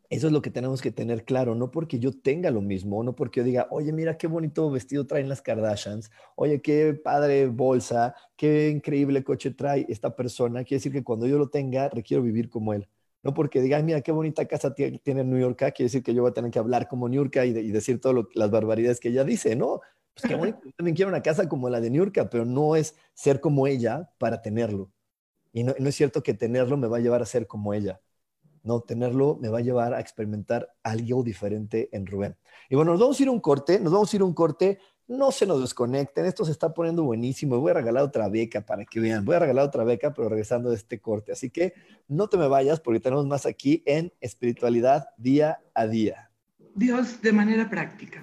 [0.10, 3.16] eso es lo que tenemos que tener claro, no porque yo tenga lo mismo, no
[3.16, 8.16] porque yo diga, oye, mira qué bonito vestido traen las Kardashians, oye, qué padre bolsa,
[8.36, 12.50] qué increíble coche trae esta persona, quiere decir que cuando yo lo tenga, requiero vivir
[12.50, 12.88] como él.
[13.24, 16.32] No porque diga, mira qué bonita casa tiene New York, quiere decir que yo voy
[16.32, 19.24] a tener que hablar como New York y, y decir todas las barbaridades que ella
[19.24, 19.80] dice, ¿no?
[20.14, 22.76] Pues qué bonito, yo también quiero una casa como la de New York, pero no
[22.76, 24.92] es ser como ella para tenerlo.
[25.52, 28.02] Y no, no es cierto que tenerlo me va a llevar a ser como ella.
[28.64, 32.38] No, tenerlo me va a llevar a experimentar algo diferente en Rubén.
[32.70, 34.34] Y bueno, nos vamos a ir a un corte, nos vamos a ir a un
[34.34, 34.80] corte,
[35.14, 38.84] no se nos desconecten, esto se está poniendo buenísimo, voy a regalar otra beca para
[38.86, 41.74] que vean, voy a regalar otra beca, pero regresando de este corte, así que
[42.08, 46.32] no te me vayas porque tenemos más aquí en espiritualidad día a día.
[46.76, 48.23] Dios de manera práctica.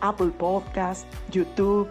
[0.00, 1.88] Apple Podcast, YouTube.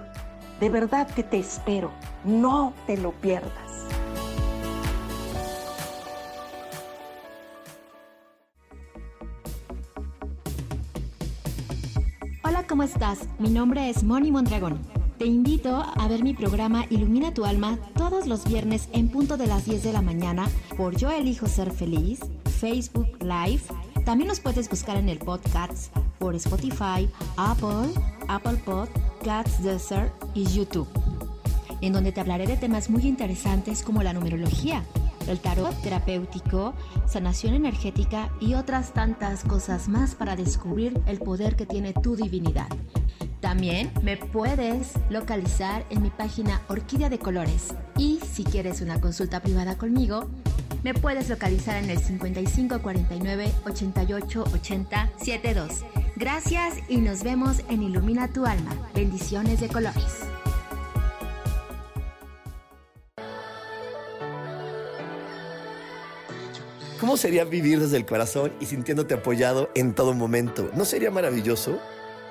[0.60, 1.92] De verdad que te espero.
[2.24, 3.52] No te lo pierdas.
[12.44, 13.20] Hola, ¿cómo estás?
[13.38, 14.80] Mi nombre es Moni Mondragón.
[15.18, 19.48] Te invito a ver mi programa Ilumina tu alma todos los viernes en punto de
[19.48, 22.22] las 10 de la mañana por Yo Elijo Ser Feliz,
[22.60, 23.62] Facebook Live.
[24.06, 27.90] También nos puedes buscar en el podcast por Spotify, Apple,
[28.28, 30.88] Apple Podcasts, Desert y YouTube,
[31.82, 34.84] en donde te hablaré de temas muy interesantes como la numerología,
[35.28, 36.74] el tarot terapéutico,
[37.08, 42.68] sanación energética y otras tantas cosas más para descubrir el poder que tiene tu divinidad.
[43.40, 49.40] También me puedes localizar en mi página Orquídea de Colores y si quieres una consulta
[49.40, 50.28] privada conmigo,
[50.84, 55.70] me puedes localizar en el 5549 88 80 72.
[56.16, 58.76] Gracias y nos vemos en Ilumina tu alma.
[58.94, 60.30] Bendiciones de colores.
[67.00, 70.70] ¿Cómo sería vivir desde el corazón y sintiéndote apoyado en todo momento?
[70.76, 71.80] ¿No sería maravilloso?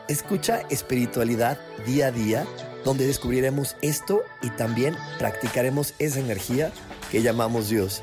[0.09, 2.47] Escucha espiritualidad día a día,
[2.85, 6.71] donde descubriremos esto y también practicaremos esa energía
[7.11, 8.03] que llamamos Dios.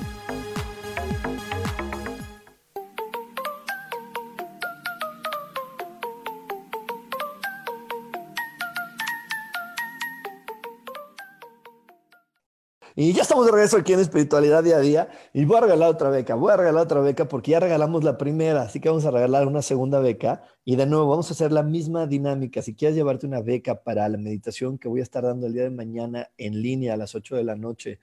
[13.31, 16.35] Estamos de regreso aquí en Espiritualidad Día a Día y voy a regalar otra beca,
[16.35, 19.47] voy a regalar otra beca porque ya regalamos la primera, así que vamos a regalar
[19.47, 22.61] una segunda beca y de nuevo vamos a hacer la misma dinámica.
[22.61, 25.63] Si quieres llevarte una beca para la meditación que voy a estar dando el día
[25.63, 28.01] de mañana en línea a las 8 de la noche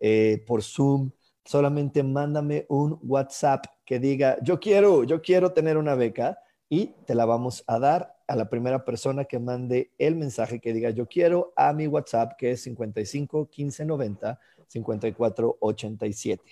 [0.00, 1.10] eh, por Zoom,
[1.44, 6.38] solamente mándame un WhatsApp que diga, yo quiero, yo quiero tener una beca
[6.70, 10.72] y te la vamos a dar a la primera persona que mande el mensaje que
[10.72, 14.38] diga yo quiero a mi WhatsApp que es 55 15 90
[14.70, 16.42] 54 87.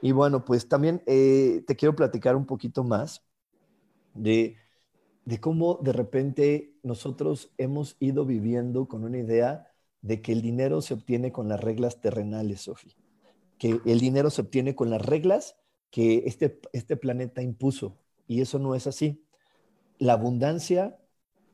[0.00, 3.24] Y bueno, pues también eh, te quiero platicar un poquito más
[4.14, 4.56] de,
[5.24, 9.68] de cómo de repente nosotros hemos ido viviendo con una idea
[10.00, 12.96] de que el dinero se obtiene con las reglas terrenales, Sofi.
[13.58, 15.56] Que el dinero se obtiene con las reglas
[15.90, 17.96] que este, este planeta impuso.
[18.26, 19.24] Y eso no es así.
[19.98, 20.98] La abundancia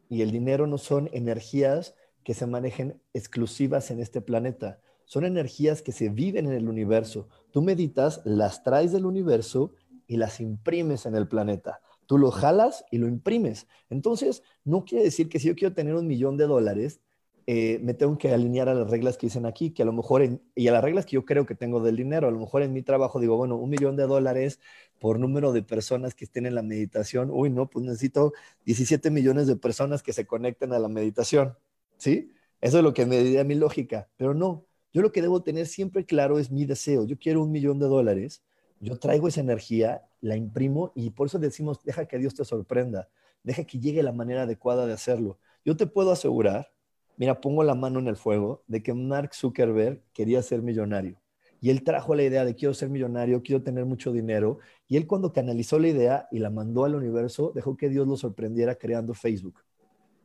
[0.08, 1.94] y el dinero no son energías
[2.24, 4.80] que se manejen exclusivas en este planeta.
[5.08, 7.28] Son energías que se viven en el universo.
[7.50, 9.72] Tú meditas, las traes del universo
[10.06, 11.80] y las imprimes en el planeta.
[12.06, 13.66] Tú lo jalas y lo imprimes.
[13.88, 17.00] Entonces, no quiere decir que si yo quiero tener un millón de dólares,
[17.46, 20.22] eh, me tengo que alinear a las reglas que dicen aquí, que a lo mejor,
[20.54, 22.74] y a las reglas que yo creo que tengo del dinero, a lo mejor en
[22.74, 24.60] mi trabajo digo, bueno, un millón de dólares
[24.98, 28.34] por número de personas que estén en la meditación, uy, no, pues necesito
[28.66, 31.56] 17 millones de personas que se conecten a la meditación,
[31.96, 32.30] ¿sí?
[32.60, 35.66] Eso es lo que me diría mi lógica, pero no, yo lo que debo tener
[35.66, 38.42] siempre claro es mi deseo, yo quiero un millón de dólares,
[38.80, 43.08] yo traigo esa energía, la imprimo y por eso decimos, deja que Dios te sorprenda,
[43.42, 45.38] deja que llegue la manera adecuada de hacerlo.
[45.64, 46.72] Yo te puedo asegurar
[47.18, 51.20] Mira, pongo la mano en el fuego de que Mark Zuckerberg quería ser millonario.
[51.60, 54.60] Y él trajo la idea de quiero ser millonario, quiero tener mucho dinero.
[54.86, 58.16] Y él cuando canalizó la idea y la mandó al universo, dejó que Dios lo
[58.16, 59.60] sorprendiera creando Facebook.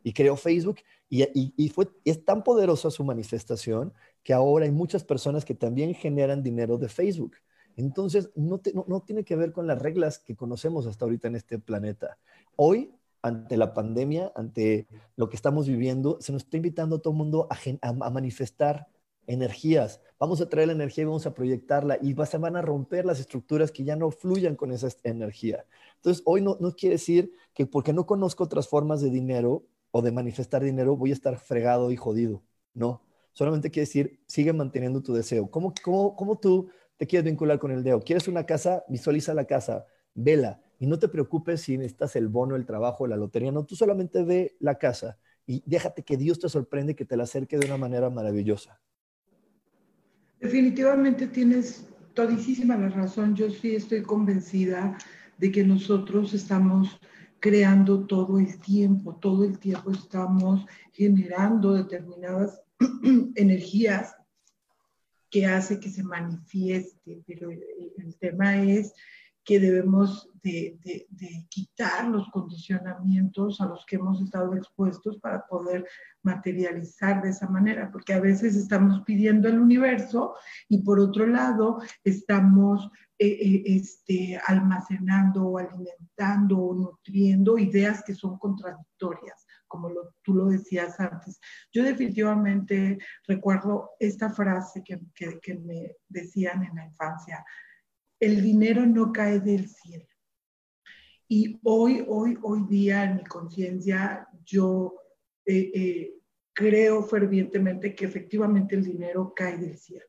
[0.04, 3.92] Y creó Facebook y, fue, es tan poderosa su manifestación
[4.24, 7.36] que ahora hay muchas personas que también generan dinero de Facebook.
[7.76, 11.60] Entonces, no, no tiene que ver con las reglas que conocemos hasta ahorita en este
[11.60, 12.18] planeta.
[12.56, 12.94] Hoy
[13.24, 17.18] ante la pandemia, ante lo que estamos viviendo, se nos está invitando a todo el
[17.18, 18.88] mundo a, manifestar
[19.26, 20.02] energías.
[20.20, 23.22] Vamos a traer la energía y vamos a proyectarla y se van a romper las
[23.22, 25.66] estructuras que ya no fluyan con esa energía.
[25.96, 30.02] Entonces, hoy no, no quiere decir que porque no conozco otras formas de dinero o
[30.02, 32.44] de manifestar dinero, voy a estar fregado y jodido.
[32.74, 33.02] No,
[33.34, 35.50] solamente quiere decir, sigue manteniendo tu deseo.
[35.50, 35.74] ¿Cómo,
[36.40, 38.00] tú te quieres vincular con el dedo?
[38.00, 38.84] ¿Quieres una casa?
[38.88, 43.18] Visualiza la casa, vela y no te preocupes si necesitas el bono, el trabajo, la
[43.18, 47.18] lotería, no, tú solamente ve la casa y déjate que Dios te sorprende que te
[47.18, 48.80] la acerque de una manera maravillosa.
[50.40, 53.36] Definitivamente tienes todísima la razón.
[53.36, 54.98] Yo sí estoy convencida
[55.38, 57.00] de que nosotros estamos
[57.40, 62.63] creando todo el tiempo, todo el tiempo estamos generando determinadas
[63.36, 64.16] energías
[65.30, 68.94] que hace que se manifieste, pero el tema es
[69.44, 70.78] que debemos de,
[71.50, 75.86] quitar los condicionamientos a los que hemos estado expuestos para poder
[76.22, 80.36] materializar de esa manera, porque a veces estamos pidiendo el universo
[80.70, 88.16] y por otro lado estamos eh, eh, este, almacenando o alimentando o nutriendo ideas que
[88.16, 89.90] son contradictorias como
[90.22, 91.40] tú lo decías antes.
[91.72, 97.44] Yo definitivamente recuerdo esta frase que, que me decían en la infancia,
[98.20, 100.06] el dinero no cae del cielo.
[101.28, 104.94] Y hoy, hoy, hoy día en mi conciencia, yo
[105.44, 106.14] eh, eh,
[106.54, 110.06] creo fervientemente que efectivamente el dinero cae del cielo.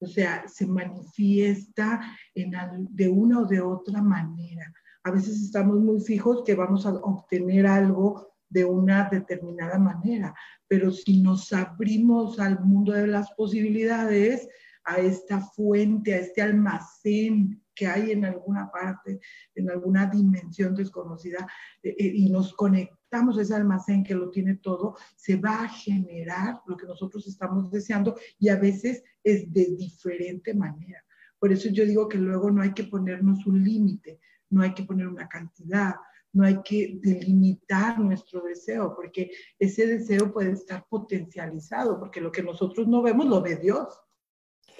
[0.00, 2.00] O sea, se manifiesta
[2.34, 2.52] en,
[2.88, 4.72] de una o de otra manera.
[5.04, 10.34] A veces estamos muy fijos que vamos a obtener algo de una determinada manera,
[10.68, 14.48] pero si nos abrimos al mundo de las posibilidades,
[14.84, 19.20] a esta fuente, a este almacén que hay en alguna parte,
[19.54, 21.46] en alguna dimensión desconocida,
[21.82, 25.68] eh, eh, y nos conectamos a ese almacén que lo tiene todo, se va a
[25.68, 31.02] generar lo que nosotros estamos deseando y a veces es de diferente manera.
[31.38, 34.84] Por eso yo digo que luego no hay que ponernos un límite, no hay que
[34.84, 35.94] poner una cantidad,
[36.32, 42.42] no hay que delimitar nuestro deseo, porque ese deseo puede estar potencializado, porque lo que
[42.42, 43.88] nosotros no vemos lo ve Dios.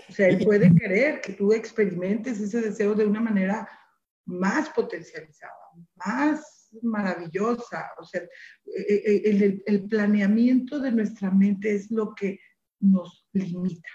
[0.09, 3.69] O sea, él puede querer que tú experimentes ese deseo de una manera
[4.25, 5.53] más potencializada,
[5.97, 7.91] más maravillosa.
[7.99, 8.23] O sea,
[8.65, 12.41] e, e, el, el, planeamiento de nuestra mente es lo que
[12.81, 13.89] nos limita.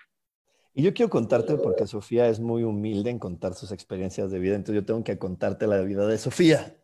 [0.73, 4.55] Y yo quiero contarte, porque Sofía es muy humilde en contar sus experiencias de vida,
[4.55, 6.77] entonces yo tengo que contarte la vida de Sofía.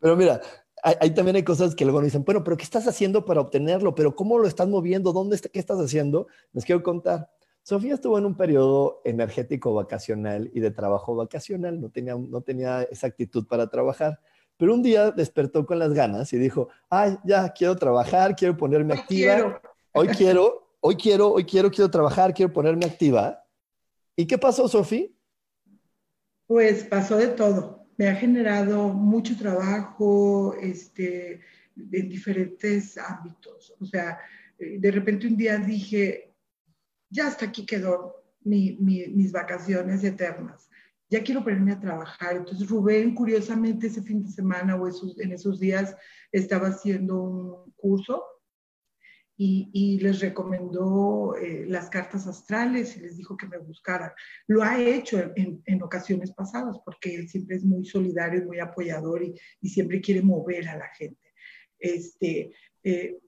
[0.00, 0.40] Pero mira,
[0.82, 3.94] hay, también hay cosas que luego dicen, bueno, pero ¿qué estás haciendo para obtenerlo?
[3.94, 5.12] ¿Pero cómo lo estás moviendo?
[5.12, 6.26] ¿Dónde está, ¿Qué estás haciendo?
[6.52, 7.30] Les quiero contar.
[7.62, 12.82] Sofía estuvo en un periodo energético vacacional y de trabajo vacacional, no tenía, no tenía
[12.84, 14.18] esa actitud para trabajar,
[14.56, 18.94] pero un día despertó con las ganas y dijo, ay, ya quiero trabajar, quiero ponerme
[18.94, 19.60] activa,
[19.92, 23.44] hoy quiero, hoy quiero, hoy quiero, quiero trabajar, quiero ponerme activa.
[24.16, 25.06] ¿Y qué pasó, Sofía?
[26.50, 31.42] Pues pasó de todo me ha generado mucho trabajo este,
[31.76, 33.72] en diferentes ámbitos.
[33.78, 34.18] O sea,
[34.58, 36.34] eh, de repente un día dije,
[37.08, 40.68] ya hasta aquí quedó mis vacaciones eternas.
[41.08, 42.34] Ya quiero ponerme a trabajar.
[42.34, 45.94] Entonces Rubén, curiosamente, ese fin de semana o en esos días
[46.32, 48.24] estaba haciendo un curso
[49.42, 54.10] y, les recomendó eh, las cartas astrales y les dijo que me buscaran.
[54.46, 59.22] Lo ha hecho en, ocasiones pasadas porque él siempre es muy solidario y muy apoyador
[59.22, 61.32] y, siempre quiere mover a la gente.
[61.78, 62.52] Este,
[62.84, 63.18] eh,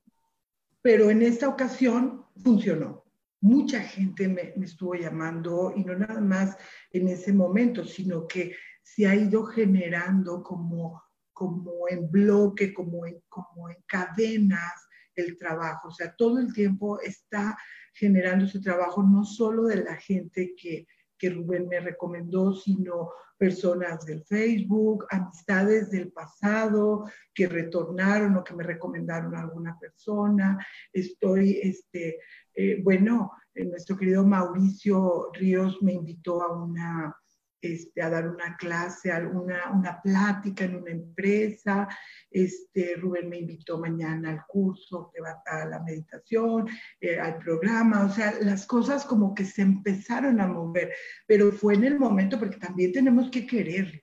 [0.82, 3.04] pero en esta ocasión funcionó.
[3.40, 6.58] Mucha gente me, me estuvo llamando y no nada más
[6.90, 11.02] en ese momento, sino que se ha ido generando como
[11.32, 14.86] como en bloque, como en, como en cadenas
[15.16, 15.88] el trabajo.
[15.88, 17.56] O sea, todo el tiempo está
[17.92, 20.86] generando ese trabajo, no solo de la gente que,
[21.18, 23.10] que Rubén me recomendó, sino
[23.42, 30.64] personas del Facebook, amistades del pasado que retornaron o que me recomendaron a alguna persona.
[30.92, 32.18] Estoy, este,
[32.54, 37.16] eh, bueno, eh, nuestro querido Mauricio Ríos me invitó a una
[37.62, 41.88] este, a dar una clase, alguna, una plática en una empresa.
[42.28, 46.68] Este, Rubén me invitó mañana al curso que a la meditación,
[47.00, 50.92] eh, al programa, o sea, las cosas como que se empezaron a mover,
[51.26, 54.00] pero fue en el momento porque también tenemos que quererlo.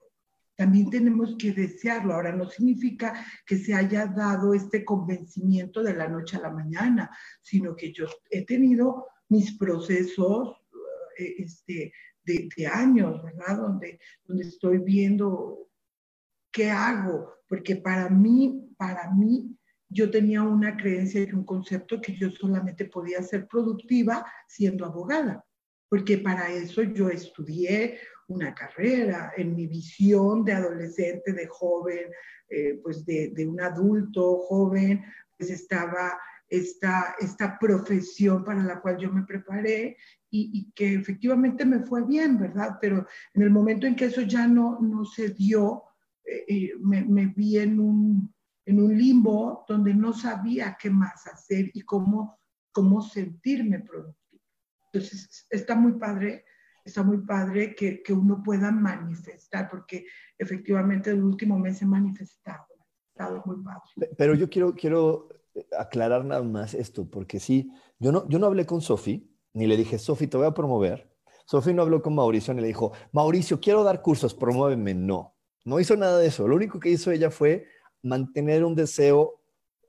[0.56, 2.14] También tenemos que desearlo.
[2.14, 7.10] Ahora, no significa que se haya dado este convencimiento de la noche a la mañana,
[7.42, 10.58] sino que yo he tenido mis procesos
[11.18, 11.94] eh, este,
[12.24, 13.58] de, años, ¿verdad?
[13.58, 15.70] Donde, donde estoy viendo
[16.52, 19.56] qué hago, porque para mí, para mí,
[19.90, 25.44] yo tenía una creencia y un concepto que yo solamente podía ser productiva siendo abogada,
[25.90, 32.12] porque para eso yo estudié una carrera, en mi visión de adolescente, de joven,
[32.48, 35.04] eh, pues de, de, un adulto joven,
[35.36, 39.98] pues estaba esta, esta profesión para la cual yo me preparé
[40.32, 42.78] y, que efectivamente me fue bien, ¿verdad?
[42.80, 45.84] Pero en el momento en que eso ya no, no se dio,
[46.24, 48.34] eh, eh, me, me, vi en un,
[48.66, 52.40] en un limbo donde no sabía qué más hacer y cómo,
[52.72, 54.44] cómo sentirme productivo.
[54.92, 56.46] Entonces, está muy padre,
[56.86, 60.06] está muy padre que, que uno pueda manifestar, porque
[60.38, 62.66] efectivamente el último mes he manifestado,
[63.12, 64.16] estado muy padre.
[64.18, 65.30] Pero yo quiero, quiero
[65.78, 69.78] aclarar nada más esto, porque sí, yo no, yo no hablé con Sofi, ni le
[69.78, 71.10] dije, Sofi, te voy a promover.
[71.46, 74.94] Sofi no habló con Mauricio ni le dijo, Mauricio, quiero dar cursos, promuéveme.
[74.94, 75.36] No,
[75.66, 76.48] no hizo nada de eso.
[76.48, 77.66] Lo único que hizo ella fue
[78.02, 79.42] mantener un deseo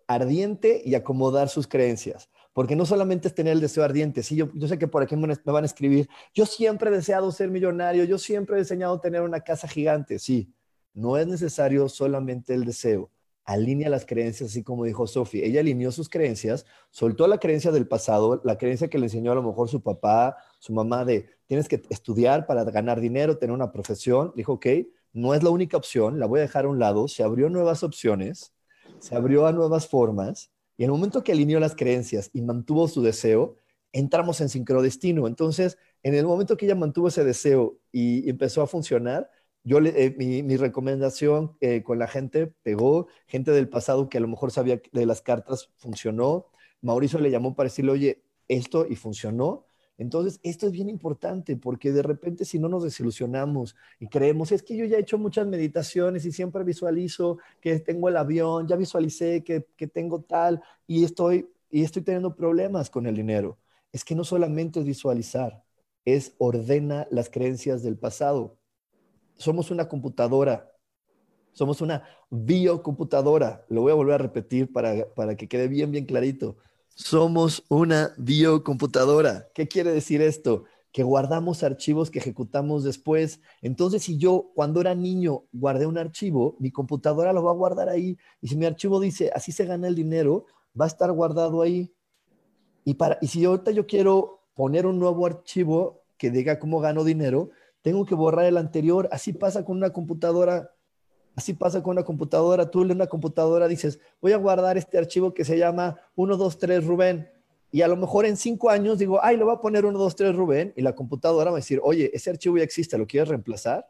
[0.06, 2.28] ardiente y acomodar sus creencias.
[2.52, 5.14] Porque no solamente es tener el deseo ardiente, sí, yo, yo sé que por aquí
[5.14, 9.22] me van a escribir, yo siempre he deseado ser millonario, yo siempre he deseado tener
[9.22, 10.52] una casa gigante, sí,
[10.92, 13.08] no es necesario solamente el deseo,
[13.44, 15.44] alinea las creencias, así como dijo Sophie.
[15.44, 19.34] Ella alineó sus creencias, soltó la creencia del pasado, la creencia que le enseñó a
[19.34, 23.72] lo mejor su papá, su mamá de tienes que estudiar para ganar dinero, tener una
[23.72, 24.32] profesión.
[24.36, 24.66] Dijo, ok,
[25.12, 27.08] no es la única opción, la voy a dejar a un lado.
[27.08, 28.54] Se abrió nuevas opciones,
[29.00, 30.50] se abrió a nuevas formas.
[30.76, 33.56] Y en el momento que alineó las creencias y mantuvo su deseo,
[33.92, 35.26] entramos en sincrodestino.
[35.26, 39.28] Entonces, en el momento que ella mantuvo ese deseo y empezó a funcionar,
[39.62, 44.28] yo eh, mi, recomendación eh, con la gente pegó, gente del pasado que a lo
[44.28, 46.46] mejor sabía de las cartas funcionó.
[46.80, 49.66] Mauricio le llamó para decirle, oye, esto y funcionó.
[49.98, 54.62] Entonces, esto es bien importante porque de repente si no nos desilusionamos y creemos, es
[54.62, 58.76] que yo ya he hecho muchas meditaciones y siempre visualizo que tengo el avión, ya
[58.76, 63.58] visualicé que, que tengo tal y estoy, y estoy teniendo problemas con el dinero.
[63.92, 65.62] Es que no solamente es visualizar,
[66.06, 68.59] es ordena las creencias del pasado
[69.40, 70.70] somos una computadora,
[71.52, 73.64] somos una biocomputadora.
[73.68, 76.58] Lo voy a volver a repetir para, para que quede bien, bien clarito.
[76.90, 79.48] Somos una biocomputadora.
[79.54, 80.64] ¿Qué quiere decir esto?
[80.92, 83.40] Que guardamos archivos que ejecutamos después.
[83.62, 87.88] Entonces, si yo cuando era niño guardé un archivo, mi computadora lo va a guardar
[87.88, 88.18] ahí.
[88.42, 90.44] Y si mi archivo dice, así se gana el dinero,
[90.78, 91.94] va a estar guardado ahí.
[92.84, 97.04] Y, para, y si ahorita yo quiero poner un nuevo archivo que diga cómo gano
[97.04, 97.50] dinero,
[97.82, 99.08] tengo que borrar el anterior.
[99.12, 100.72] Así pasa con una computadora.
[101.34, 102.70] Así pasa con una computadora.
[102.70, 107.30] Tú en una computadora dices, voy a guardar este archivo que se llama 123 Rubén.
[107.72, 110.72] Y a lo mejor en cinco años digo, ay, lo voy a poner 123 Rubén.
[110.76, 113.88] Y la computadora va a decir, oye, ese archivo ya existe, ¿lo quieres reemplazar?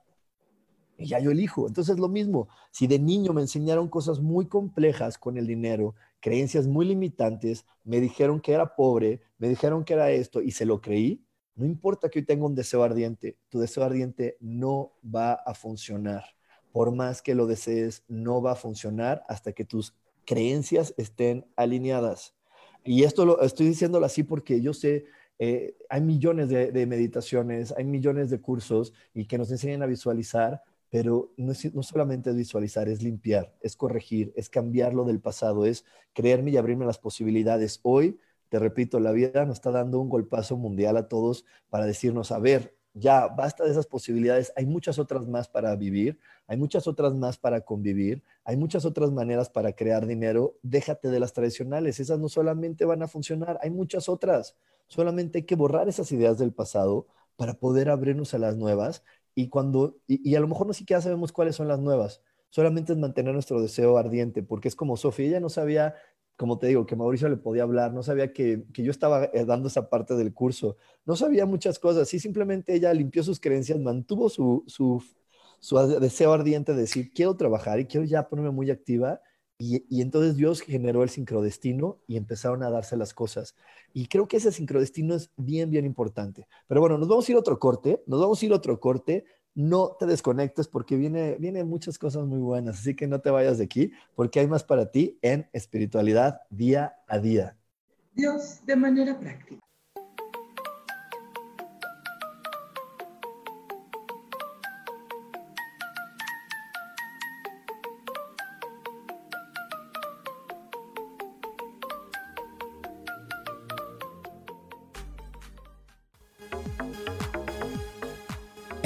[0.98, 1.66] Y ya yo elijo.
[1.66, 2.48] Entonces lo mismo.
[2.70, 8.00] Si de niño me enseñaron cosas muy complejas con el dinero, creencias muy limitantes, me
[8.00, 11.24] dijeron que era pobre, me dijeron que era esto y se lo creí,
[11.60, 16.24] no importa que hoy tenga un deseo ardiente, tu deseo ardiente no va a funcionar.
[16.72, 19.94] Por más que lo desees, no va a funcionar hasta que tus
[20.24, 22.34] creencias estén alineadas.
[22.82, 25.04] Y esto lo estoy diciéndolo así porque yo sé,
[25.38, 30.62] eh, hay millones de, meditaciones, hay millones de cursos y que nos enseñan a visualizar,
[30.88, 35.66] pero no, no solamente es visualizar, es limpiar, es corregir, es cambiar lo del pasado,
[35.66, 35.84] es
[36.14, 37.80] creerme y abrirme las posibilidades.
[37.82, 38.18] Hoy
[38.50, 42.38] te repito, la vida nos está dando un golpazo mundial a todos para decirnos, a
[42.38, 47.14] ver, ya basta de esas posibilidades, hay muchas otras más para vivir, hay muchas otras
[47.14, 52.18] más para convivir, hay muchas otras maneras para crear dinero, déjate de las tradicionales, esas
[52.18, 54.56] no solamente van a funcionar, hay muchas otras,
[54.88, 59.04] solamente hay que borrar esas ideas del pasado para poder abrirnos a las nuevas
[59.36, 62.98] y cuando, y, a lo mejor no siquiera sabemos cuáles son las nuevas, solamente es
[62.98, 65.94] mantener nuestro deseo ardiente, porque es como Sofía, ella no sabía,
[66.40, 69.68] como te digo, que Mauricio le podía hablar, no sabía que, yo estaba eh, dando
[69.68, 74.30] esa parte del curso, no sabía muchas cosas, y simplemente ella limpió sus creencias, mantuvo
[74.30, 75.04] su, su,
[75.58, 79.20] su deseo ardiente de decir, quiero trabajar y quiero ya ponerme muy activa,
[79.58, 83.54] y, entonces Dios generó el sincrodestino y empezaron a darse las cosas.
[83.92, 86.46] Y creo que ese sincrodestino es bien, bien importante.
[86.68, 88.80] Pero bueno, nos vamos a ir a otro corte, nos vamos a ir a otro
[88.80, 89.26] corte.
[89.60, 93.58] No te desconectes porque viene, vienen muchas cosas muy buenas, así que no te vayas
[93.58, 97.58] de aquí porque hay más para ti en espiritualidad día a día.
[98.14, 99.60] Dios de manera práctica.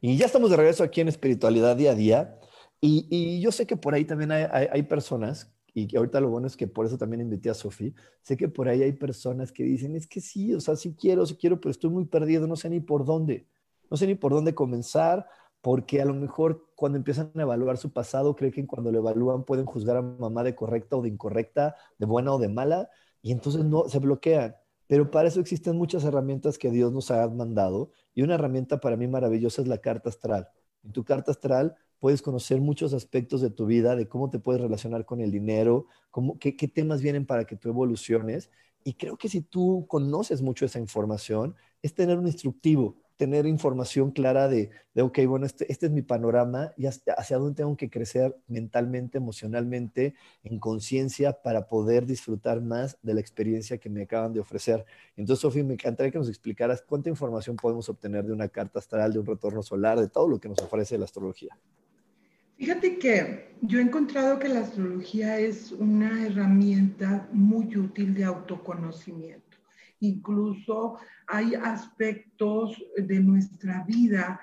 [0.00, 2.38] Y ya estamos de regreso aquí en Espiritualidad Día a Día.
[2.80, 6.56] Y, yo sé que por ahí también hay, personas, y que ahorita lo bueno es
[6.56, 9.96] que por eso también invité a Sofi, sé que por ahí hay personas que dicen,
[9.96, 12.70] es que sí, o sea, sí quiero, sí quiero, pero estoy muy perdido, no sé
[12.70, 13.46] ni por dónde,
[13.90, 15.26] no sé ni por dónde comenzar,
[15.62, 19.44] porque a lo mejor cuando empiezan a evaluar su pasado, creen que cuando lo evalúan
[19.44, 22.88] pueden juzgar a mamá de correcta o de incorrecta, de buena o de mala,
[23.22, 24.54] y entonces no se bloquean.
[24.86, 28.96] Pero para eso existen muchas herramientas que Dios nos ha mandado y una herramienta para
[28.96, 30.48] mí maravillosa es la carta astral.
[30.84, 34.60] En tu carta astral puedes conocer muchos aspectos de tu vida, de cómo te puedes
[34.60, 38.50] relacionar con el dinero, cómo, qué, qué temas vienen para que tú evoluciones.
[38.84, 44.10] Y creo que si tú conoces mucho esa información, es tener un instructivo, tener información
[44.10, 47.90] clara de, de ok, bueno, este, este es mi panorama y hacia dónde tengo que
[47.90, 54.32] crecer mentalmente, emocionalmente, en conciencia para poder disfrutar más de la experiencia que me acaban
[54.32, 54.84] de ofrecer.
[55.16, 59.12] Entonces, Sofía, me encantaría que nos explicaras cuánta información podemos obtener de una carta astral,
[59.12, 61.56] de un retorno solar, de todo lo que nos ofrece la astrología.
[62.58, 69.45] Fíjate que yo he encontrado que la astrología es una herramienta muy útil de autoconocimiento.
[70.00, 74.40] Incluso hay aspectos de nuestra vida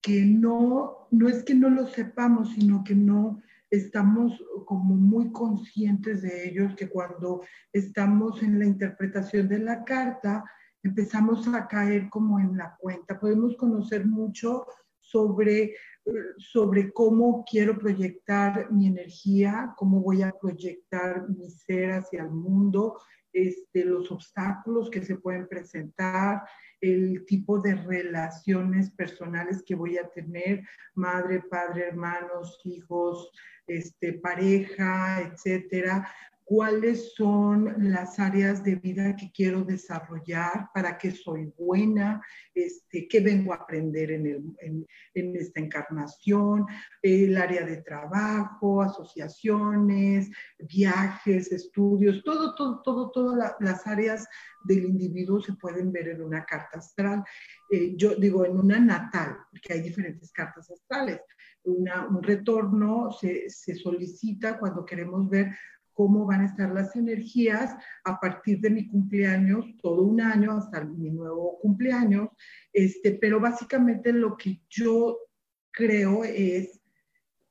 [0.00, 3.40] que no, no es que no lo sepamos, sino que no
[3.70, 4.32] estamos
[4.66, 7.42] como muy conscientes de ellos, que cuando
[7.72, 10.44] estamos en la interpretación de la carta,
[10.82, 13.18] empezamos a caer como en la cuenta.
[13.18, 14.66] Podemos conocer mucho
[15.00, 15.74] sobre,
[16.38, 22.98] sobre cómo quiero proyectar mi energía, cómo voy a proyectar mi ser hacia el mundo,
[23.34, 26.42] este, los obstáculos que se pueden presentar,
[26.80, 30.62] el tipo de relaciones personales que voy a tener,
[30.94, 33.30] madre, padre, hermanos, hijos,
[33.66, 36.08] este, pareja, etcétera.
[36.44, 42.22] Cuáles son las áreas de vida que quiero desarrollar, para qué soy buena,
[42.54, 46.66] este, qué vengo a aprender en, en, esta encarnación,
[47.02, 54.28] el área de trabajo, asociaciones, viajes, estudios, todo, todo, todo, todas las áreas
[54.64, 57.24] del individuo se pueden ver en una carta astral.
[57.70, 61.20] Eh, yo digo en una natal, porque hay diferentes cartas astrales.
[61.64, 65.54] un retorno se, se solicita cuando queremos ver
[65.94, 67.74] cómo van a estar las energías
[68.04, 72.28] a partir de mi cumpleaños, todo un año hasta mi nuevo cumpleaños,
[72.72, 75.18] este, pero básicamente lo que yo
[75.70, 76.80] creo es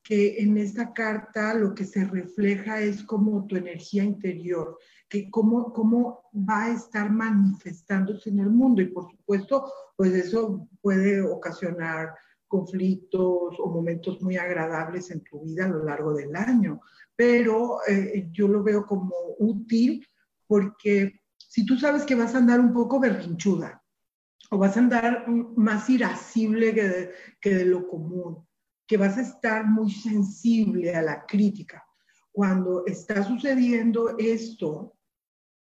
[0.03, 4.77] que en esta carta lo que se refleja es como tu energía interior,
[5.07, 8.81] que cómo, cómo va a estar manifestándose en el mundo.
[8.81, 12.13] Y por supuesto, pues eso puede ocasionar
[12.47, 16.81] conflictos o momentos muy agradables en tu vida a lo largo del año
[17.15, 20.07] pero eh, yo lo veo como útil
[20.47, 23.83] porque si tú sabes que vas a andar un poco berrinchuda
[24.49, 28.47] o vas a andar más irascible que de, que de lo común,
[28.87, 31.83] que vas a estar muy sensible a la crítica,
[32.31, 34.97] cuando está sucediendo esto,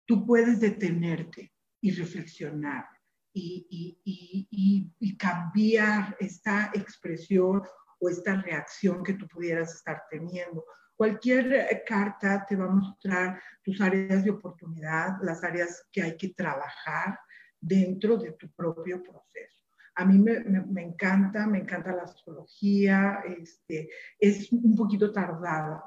[0.05, 2.85] tú puedes detenerte y reflexionar
[3.33, 7.61] y, y, y, y, cambiar esta expresión
[7.99, 10.65] o esta reacción que tú pudieras estar teniendo.
[11.01, 16.15] Cualquier eh, carta te va a mostrar tus áreas de oportunidad, las áreas que hay
[16.15, 17.17] que trabajar
[17.59, 19.63] dentro de tu propio proceso.
[19.95, 23.89] A mí me, encanta, me encanta la astrología, este,
[24.19, 25.83] es un poquito tardada,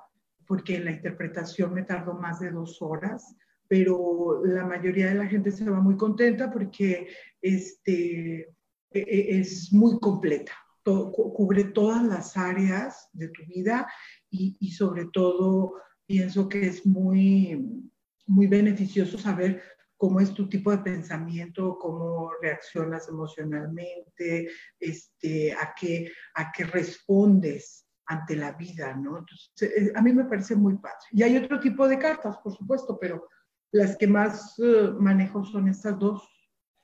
[0.49, 3.37] porque la interpretación me tardó más de dos horas,
[3.69, 7.07] pero la mayoría de la gente se va muy contenta porque
[7.41, 8.49] este,
[8.91, 13.87] e, e, es muy completa, cubre todas las áreas de tu vida
[14.35, 15.75] y, sobre todo
[16.07, 17.91] pienso que es muy,
[18.27, 19.63] muy beneficioso saber
[19.97, 27.87] cómo es tu tipo de pensamiento, cómo reaccionas emocionalmente, este, a, qué, a qué respondes
[28.07, 29.19] ante la vida, ¿no?
[29.19, 30.97] Entonces, eh, a mí me parece muy padre.
[31.13, 33.27] Y hay otro tipo de cartas, por supuesto, pero
[33.73, 36.23] las que más eh, manejo son estas dos.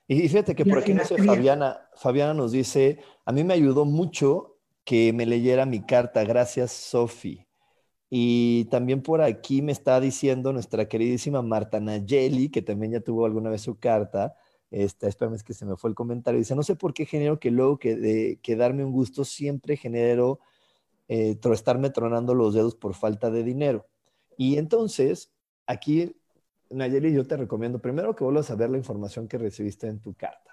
[0.07, 3.85] Y fíjate que por aquí no sé, Fabiana, Fabiana nos dice, a mí me ayudó
[3.85, 4.50] mucho
[4.83, 6.23] que me leyera mi carta.
[6.23, 7.45] Gracias, Sofi.
[8.09, 13.25] Y también por aquí me está diciendo nuestra queridísima Marta Nayeli, que también ya tuvo
[13.25, 14.35] alguna vez su carta.
[14.69, 16.39] Esta, espérame, es que se me fue el comentario.
[16.39, 19.77] Dice, no sé por qué genero que luego que, de, que darme un gusto siempre
[19.77, 20.39] genero
[21.07, 23.87] eh, estarme tronando los dedos por falta de dinero.
[24.37, 25.31] Y entonces,
[25.65, 26.15] aquí,
[26.69, 30.13] Nayeli, yo te recomiendo primero que vuelvas a ver la información que recibiste en tu
[30.13, 30.50] carta.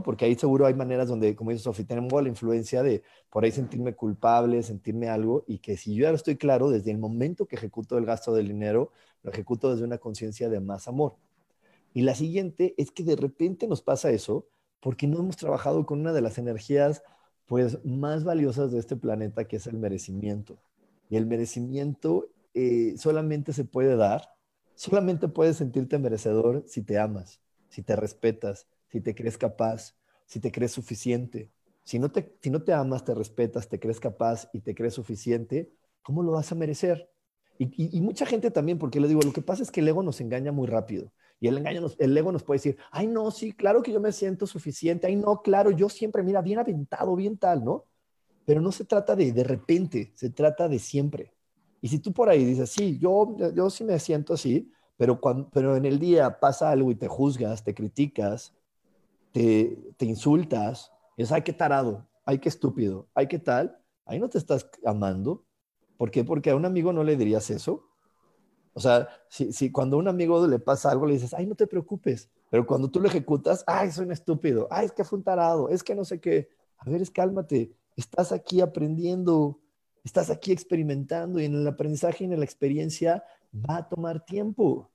[0.00, 3.50] Porque ahí seguro hay maneras donde, como dice Sofi, tenemos la influencia de por ahí
[3.50, 7.56] sentirme culpable, sentirme algo, y que si yo ya estoy claro, desde el momento que
[7.56, 8.92] ejecuto el gasto del dinero,
[9.24, 11.16] lo ejecuto desde una conciencia de más amor.
[11.92, 14.46] Y la siguiente es que de repente nos pasa eso
[14.80, 17.02] porque no hemos trabajado con una de las energías
[17.46, 20.58] pues más valiosas de este planeta, que es el merecimiento.
[21.10, 24.34] Y el merecimiento eh, solamente se puede dar,
[24.74, 30.38] solamente puedes sentirte merecedor si te amas, si te respetas, si te crees capaz, si
[30.38, 31.50] te crees suficiente.
[31.82, 34.94] Si no te, si no te amas, te respetas, te crees capaz y te crees
[34.94, 35.72] suficiente,
[36.02, 37.10] ¿cómo lo vas a merecer?
[37.58, 40.20] Y, mucha gente también, porque le digo, lo que pasa es que el ego nos
[40.20, 41.12] engaña muy rápido.
[41.38, 44.10] Y el, engaño el ego nos puede decir, ay, no, sí, claro que yo me
[44.10, 47.84] siento suficiente, ay, no, claro, yo siempre, mira, bien aventado, bien tal, ¿no?
[48.44, 51.34] Pero no se trata de de repente, se trata de siempre.
[51.80, 55.48] Y si tú por ahí dices, sí, yo, yo sí me siento así, pero, cuando,
[55.50, 58.54] pero en el día pasa algo y te juzgas, te criticas,
[59.32, 64.38] te, insultas, es, ay, qué tarado, ay, qué estúpido, ay, qué tal, ahí no te
[64.38, 65.44] estás amando.
[65.96, 66.24] ¿Por qué?
[66.24, 67.88] Porque a un amigo no le dirías eso.
[68.74, 71.54] O sea, si, si cuando a un amigo le pasa algo, le dices, ay, no
[71.54, 72.30] te preocupes.
[72.50, 75.68] Pero cuando tú lo ejecutas, ay, soy un estúpido, ay, es que fue un tarado,
[75.68, 76.50] es que no sé qué.
[76.78, 79.60] A ver, es cálmate, estás aquí aprendiendo,
[80.04, 83.24] estás aquí experimentando y en el aprendizaje y en la experiencia
[83.54, 84.91] va a tomar tiempo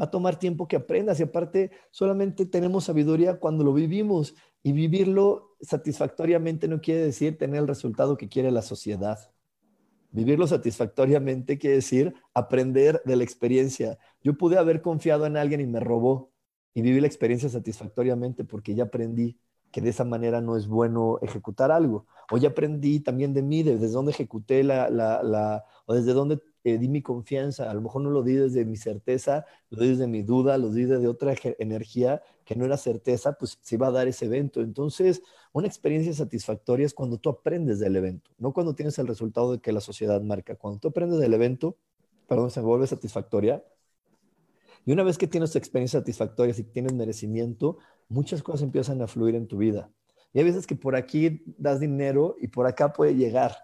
[0.00, 4.72] va a tomar tiempo que aprendas y aparte solamente tenemos sabiduría cuando lo vivimos y
[4.72, 9.18] vivirlo satisfactoriamente no quiere decir tener el resultado que quiere la sociedad.
[10.10, 13.98] Vivirlo satisfactoriamente quiere decir aprender de la experiencia.
[14.22, 16.30] Yo pude haber confiado en alguien y me robó
[16.72, 19.38] y viví la experiencia satisfactoriamente porque ya aprendí
[19.74, 22.06] que de esa manera no es bueno ejecutar algo.
[22.40, 26.88] Ya aprendí también de mí, desde dónde ejecuté la, la, o desde dónde eh, di
[26.88, 30.22] mi confianza, a lo mejor no lo di desde mi certeza, lo di desde mi
[30.22, 34.06] duda, lo di desde otra energía que no era certeza, pues se va a dar
[34.06, 34.60] ese evento.
[34.60, 35.22] Entonces,
[35.52, 39.58] una experiencia satisfactoria es cuando tú aprendes del evento, no cuando tienes el resultado de
[39.58, 40.54] que la sociedad marca.
[40.54, 41.76] Cuando tú aprendes del evento,
[42.28, 43.64] perdón, se vuelve satisfactoria.
[44.84, 47.78] Y una vez que tienes experiencias satisfactorias y tienes merecimiento,
[48.08, 49.90] muchas cosas empiezan a fluir en tu vida.
[50.32, 53.56] Y hay veces que por aquí das dinero y por acá puede llegar.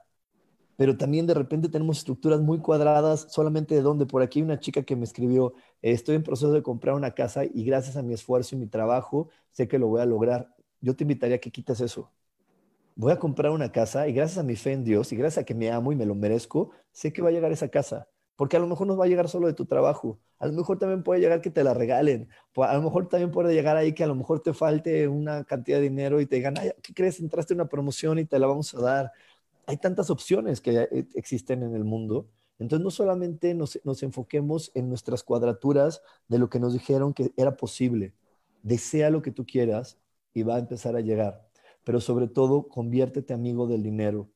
[0.77, 4.07] Pero también de repente tenemos estructuras muy cuadradas, solamente de donde.
[4.07, 5.53] Por aquí hay una chica que me escribió,
[5.83, 9.29] estoy en proceso de comprar una casa y gracias a mi esfuerzo y mi trabajo
[9.51, 10.55] sé que lo voy a lograr.
[10.81, 12.11] Yo te invitaría a que quites eso.
[12.95, 15.45] Voy a comprar una casa y gracias a mi fe en Dios y gracias a
[15.45, 18.57] que me amo y me lo merezco, sé que va a llegar esa casa porque
[18.57, 21.03] a lo mejor no va a llegar solo de tu trabajo, a lo mejor también
[21.03, 24.07] puede llegar que te la regalen, a lo mejor también puede llegar ahí que a
[24.07, 27.21] lo mejor te falte una cantidad de dinero y te digan, Ay, ¿qué crees?
[27.21, 29.13] Entraste en una promoción y te la vamos a dar.
[29.67, 32.29] Hay tantas opciones que eh, existen en el mundo.
[32.59, 37.33] Entonces, no solamente nos, nos enfoquemos en nuestras cuadraturas de lo que nos dijeron que
[37.37, 38.15] era posible.
[38.63, 39.99] Desea lo que tú quieras
[40.35, 41.47] y va a empezar a llegar.
[41.85, 44.31] Pero sobre todo, conviértete amigo del dinero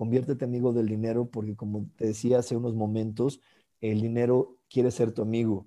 [0.00, 3.42] conviértete amigo del dinero porque como te decía hace unos momentos,
[3.82, 5.66] el dinero quiere ser tu amigo,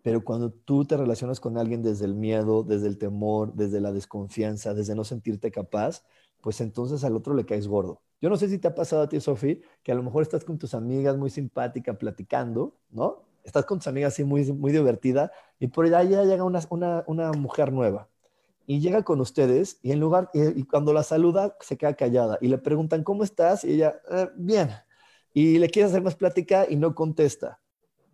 [0.00, 3.92] pero cuando tú te relacionas con alguien desde el miedo, desde el temor, desde la
[3.92, 6.02] desconfianza, desde no sentirte capaz,
[6.40, 8.00] pues entonces al otro le caes gordo.
[8.22, 10.46] Yo no sé si te ha pasado a ti, Sofi, que a lo mejor estás
[10.46, 13.26] con tus amigas muy simpática platicando, ¿no?
[13.42, 17.70] Estás con tus amigas así muy, muy divertida y por allá llega una, una mujer
[17.70, 18.08] nueva
[18.66, 22.48] y llega con ustedes y en lugar, y, cuando la saluda se queda callada y
[22.48, 23.64] le preguntan, ¿cómo estás?
[23.64, 24.70] Y ella, eh, bien.
[25.32, 27.60] Y le quiere hacer más plática y no contesta.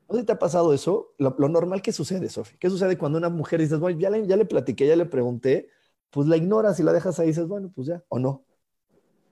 [0.09, 1.15] ¿No te ha pasado eso?
[1.19, 2.57] Lo, normal que sucede, Sofi.
[2.59, 5.69] ¿Qué sucede cuando una mujer dices, bueno, ya le, ya le platiqué, ya le pregunté?
[6.11, 8.45] Pues la ignoras y la dejas ahí y dices, bueno, pues ya, o no.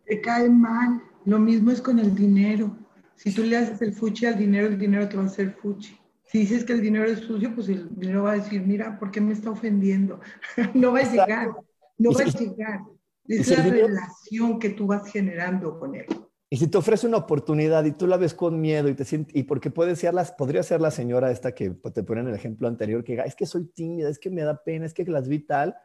[0.06, 1.02] Te cae mal.
[1.24, 2.76] Lo mismo es con el dinero.
[3.16, 5.97] Si tú le haces el fuchi al dinero, el dinero te va a hacer fuchi.
[6.28, 9.10] Si dices que el dinero es sucio, pues el dinero va a decir, mira, ¿por
[9.10, 10.20] qué me está ofendiendo?
[10.74, 11.48] no va a llegar,
[11.96, 12.80] no va a llegar.
[13.26, 16.06] Es la relación que tú vas generando con él.
[16.50, 19.36] Y si te ofrece una oportunidad y tú la ves con miedo y te sientes,
[19.36, 22.36] y porque puede ser las, podría ser la señora esta que te ponen en el
[22.36, 25.28] ejemplo anterior, que es que soy tímida, es que me da pena, es que las
[25.28, 25.76] vi tal,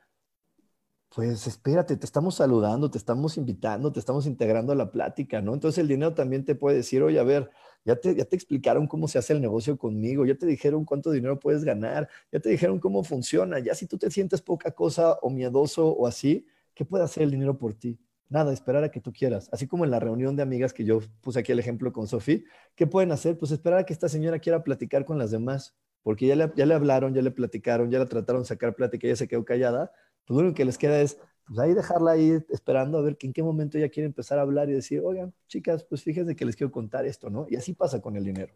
[1.15, 5.53] pues espérate, te estamos saludando, te estamos invitando, te estamos integrando a la plática, ¿no?
[5.53, 7.51] Entonces el dinero también te puede decir, oye, a ver,
[7.85, 11.11] ya te, ya te explicaron cómo se hace el negocio conmigo, ya te dijeron cuánto
[11.11, 15.13] dinero puedes ganar, ya te dijeron cómo funciona, ya si tú te sientes poca cosa
[15.21, 17.99] o miedoso o así, ¿qué puede hacer el dinero por ti?
[18.29, 19.49] Nada, esperar a que tú quieras.
[19.51, 22.39] Así como en la reunión de amigas que yo puse aquí el ejemplo con Sofía,
[22.75, 23.37] ¿qué pueden hacer?
[23.37, 26.65] Pues esperar a que esta señora quiera platicar con las demás, porque ya le, ya
[26.65, 29.91] le hablaron, ya le platicaron, ya la trataron de sacar plática, ella se quedó callada,
[30.27, 33.33] lo único que les queda es pues ahí dejarla ahí esperando a ver que en
[33.33, 36.55] qué momento ella quiere empezar a hablar y decir, oigan, chicas, pues fíjense que les
[36.55, 37.45] quiero contar esto, ¿no?
[37.49, 38.53] Y así pasa con el dinero.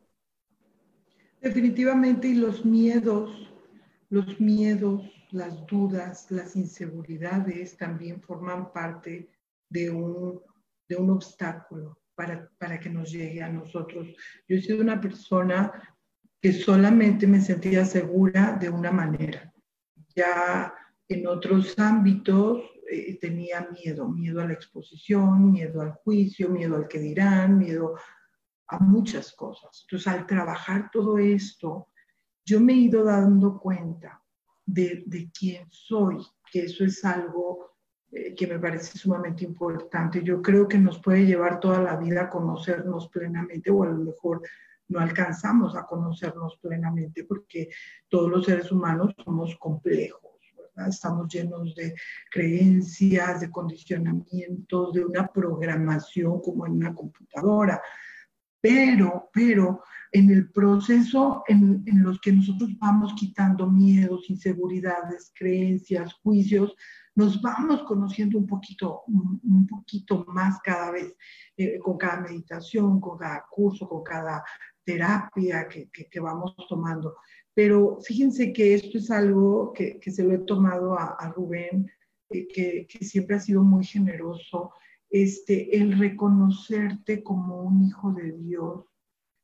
[1.41, 3.53] Definitivamente, y los miedos,
[4.09, 5.01] los miedos,
[5.31, 9.29] las dudas, las inseguridades también forman parte
[9.69, 10.41] de un,
[10.87, 14.07] de un obstáculo para, para que nos llegue a nosotros.
[14.47, 15.71] Yo he sido una persona
[16.41, 19.53] que solamente me sentía segura de una manera.
[20.15, 20.73] Ya
[21.09, 26.87] en otros ámbitos eh, tenía miedo, miedo a la exposición, miedo al juicio, miedo al
[26.87, 27.95] que dirán, miedo
[28.67, 29.83] a muchas cosas.
[29.83, 31.87] Entonces, al trabajar todo esto,
[32.45, 34.21] yo me he ido dando cuenta
[34.65, 36.17] de, quién soy,
[36.51, 37.75] que eso es algo
[38.11, 40.23] eh, que me parece sumamente importante.
[40.23, 43.97] Yo creo que nos puede llevar toda la vida a conocernos plenamente o a lo
[43.97, 44.41] mejor
[44.89, 47.69] no alcanzamos a conocernos plenamente porque
[48.07, 50.36] todos los seres humanos somos complejos
[50.87, 51.95] Estamos llenos de
[52.29, 57.81] creencias, de condicionamientos, de una programación como en una computadora.
[58.59, 66.13] Pero, pero en el proceso en, en los que nosotros vamos quitando miedos, inseguridades, creencias,
[66.15, 66.75] juicios,
[67.15, 69.03] nos vamos conociendo un poquito,
[69.67, 71.15] poquito más cada vez,
[71.57, 74.43] eh, con cada meditación, con cada curso, con cada
[74.83, 77.15] terapia que vamos tomando.
[77.57, 81.89] Pero fíjense que esto es algo que, que se lo he tomado a, Rubén,
[82.29, 84.73] eh, que, que, siempre ha sido muy generoso,
[85.09, 88.85] este, el reconocerte como un hijo de Dios,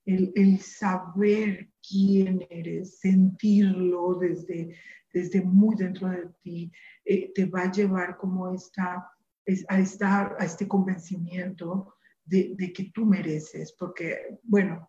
[0.05, 4.76] el, el saber quién eres, sentirlo desde,
[5.11, 6.72] desde muy dentro de ti,
[7.05, 9.09] eh, te va a llevar como esta,
[9.70, 14.88] a, estar, a este convencimiento de, de que tú mereces, porque, bueno,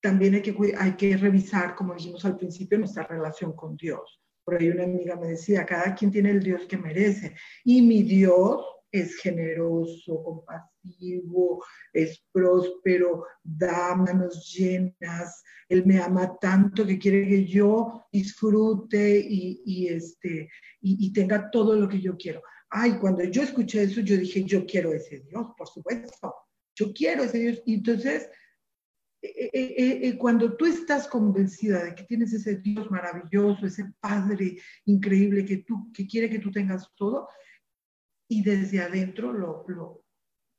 [0.00, 4.20] también hay que, hay que revisar, como dijimos al principio, nuestra relación con Dios.
[4.44, 7.34] Por ahí una amiga me decía, cada quien tiene el Dios que merece.
[7.64, 15.42] Y mi Dios es generoso, compasivo, es próspero, da manos llenas.
[15.68, 20.48] Él me ama tanto que quiere que yo disfrute y, y este,
[20.80, 22.42] y, tenga todo lo que yo quiero.
[22.70, 26.34] Ay, cuando yo escuché eso, yo dije, yo quiero ese Dios, por supuesto.
[26.74, 27.62] Yo quiero ese Dios.
[27.66, 28.28] Entonces
[29.22, 34.56] eh, eh, eh, cuando tú estás convencida de que tienes ese Dios maravilloso, ese Padre
[34.86, 37.28] increíble que, tú, que quiere que tú tengas todo,
[38.28, 40.04] y desde adentro lo, lo,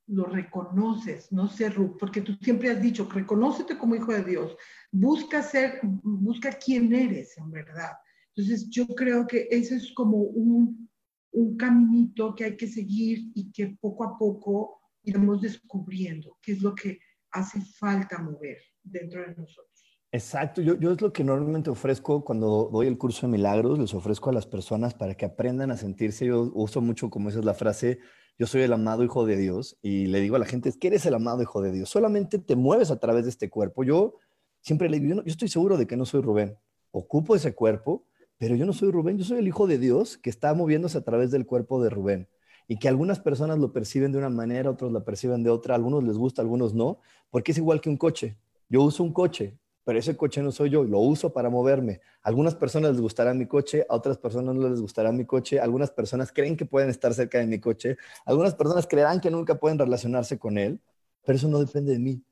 [0.08, 4.56] lo reconoces, no ser porque tú siempre has dicho, reconócete como hijo de Dios,
[4.92, 7.94] busca ser, busca quién eres en verdad.
[8.36, 10.90] Entonces yo creo que ese es como un,
[11.32, 16.62] un caminito que hay que seguir y que poco a poco iremos descubriendo qué es
[16.62, 17.00] lo que
[17.32, 19.72] hace falta mover dentro de nosotros.
[20.14, 24.30] Exacto, yo, es lo que normalmente ofrezco cuando doy el curso de milagros, les ofrezco
[24.30, 27.54] a las personas para que aprendan a sentirse, yo uso mucho como esa es la
[27.54, 28.00] frase,
[28.38, 30.88] yo soy el amado hijo de Dios y le digo a la gente, es que
[30.88, 33.86] eres el amado hijo de Dios, solamente te mueves a través de este cuerpo.
[33.86, 34.16] Yo
[34.60, 36.58] siempre le digo, yo estoy seguro de que no soy Rubén,
[36.92, 38.06] ocupo ese cuerpo,
[38.38, 41.06] pero yo no soy Rubén, yo soy el hijo de Dios que está moviéndose a
[41.06, 42.28] través del cuerpo de Rubén
[42.68, 46.04] y que algunas personas lo perciben de una manera, otros la perciben de otra, algunos
[46.04, 47.00] les gusta, algunos no,
[47.30, 48.38] porque es igual que un coche.
[48.70, 52.02] Yo uso un coche, pero ese coche no soy yo, lo uso para moverme.
[52.24, 55.60] A algunas personas les gustará mi coche, a otras personas no les gustará mi coche,
[55.60, 59.56] algunas personas creen que pueden estar cerca de mi coche, algunas personas creerán que nunca
[59.56, 60.80] pueden relacionarse con él,
[61.26, 62.24] pero eso no depende de mí,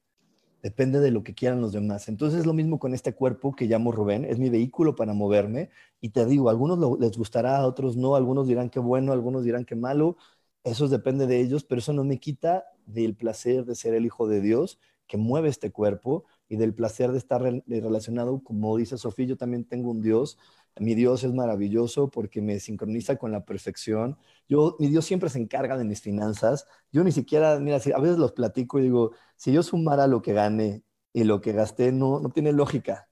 [0.62, 2.08] depende de lo que quieran los demás.
[2.10, 5.70] Entonces es lo mismo con este cuerpo que llamo Rubén, es mi vehículo para moverme
[6.02, 9.44] y te digo, a algunos les gustará, a otros no, algunos dirán que bueno, algunos
[9.44, 10.18] dirán que malo,
[10.64, 14.28] eso depende de ellos, pero eso no me quita del placer de ser el hijo
[14.28, 19.26] de Dios que mueve este cuerpo y del placer de estar relacionado, como dice Sofía,
[19.28, 20.38] yo también tengo un Dios.
[20.80, 24.18] Mi Dios es maravilloso porque me sincroniza con la perfección.
[24.48, 26.68] Yo, mi Dios siempre se encarga de mis finanzas.
[26.92, 30.34] Yo ni siquiera, mira, a veces los platico y digo, si yo sumara lo que
[30.34, 33.10] gane y lo que gasté, no, no tiene lógica.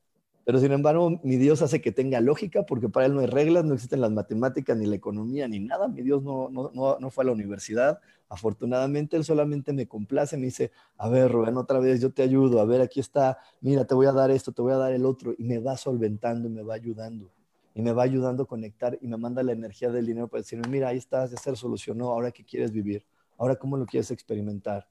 [0.47, 3.65] Pero sin embargo, mi Dios hace que tenga lógica porque para Él no hay reglas,
[3.65, 5.89] no existen las matemáticas, ni la economía, ni nada.
[5.89, 7.99] Mi Dios no, no, no, fue a la universidad.
[8.29, 12.61] Afortunadamente, Él solamente me complace, me dice, a ver, Rubén, otra vez yo te ayudo,
[12.61, 15.05] a ver, aquí está, mira, te voy a dar esto, te voy a dar el
[15.05, 17.29] otro, y me va solventando y me va ayudando.
[17.77, 20.67] Y me va ayudando a conectar y me manda la energía del dinero para decirme,
[20.67, 23.05] mira, ahí estás, ya se solucionó, ahora qué quieres vivir,
[23.37, 24.87] ahora cómo lo quieres experimentar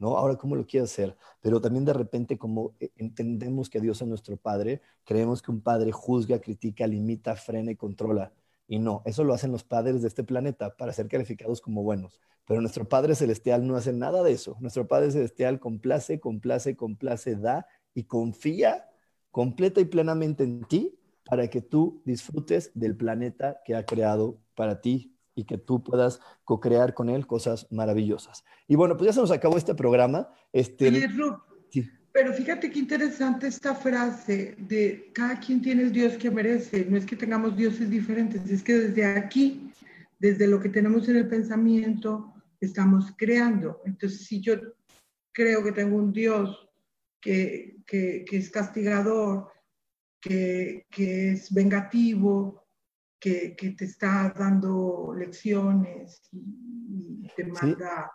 [0.00, 0.16] ¿no?
[0.16, 1.14] Ahora, ¿cómo lo quiere hacer?
[1.42, 5.60] Pero también de repente, como eh, entendemos que Dios es nuestro Padre, creemos que un
[5.60, 8.32] Padre juzga, critica, limita, frena y controla.
[8.66, 12.20] Y no, eso lo hacen los padres de este planeta para ser calificados como buenos.
[12.46, 14.56] Pero nuestro Padre Celestial no hace nada de eso.
[14.60, 18.88] Nuestro Padre Celestial complace, complace, complace, da y confía
[19.32, 20.99] completa y plenamente en ti
[21.30, 26.20] para que tú disfrutes del planeta que ha creado para ti y que tú puedas
[26.44, 28.44] co-crear con él cosas maravillosas.
[28.66, 30.28] Y bueno, pues ya se nos acabó este programa.
[30.52, 30.90] Este,
[32.12, 36.84] pero fíjate qué interesante esta frase de cada quien tiene el Dios que merece.
[36.84, 39.70] No es que tengamos dioses diferentes, es que desde aquí,
[40.18, 43.80] desde lo que tenemos en el pensamiento, estamos creando.
[43.84, 44.54] Entonces, si yo
[45.30, 46.68] creo que tengo un Dios
[47.20, 49.46] que, que, que es castigador,
[50.20, 52.64] que, que es vengativo,
[53.20, 58.10] que, te está dando lecciones y, te manda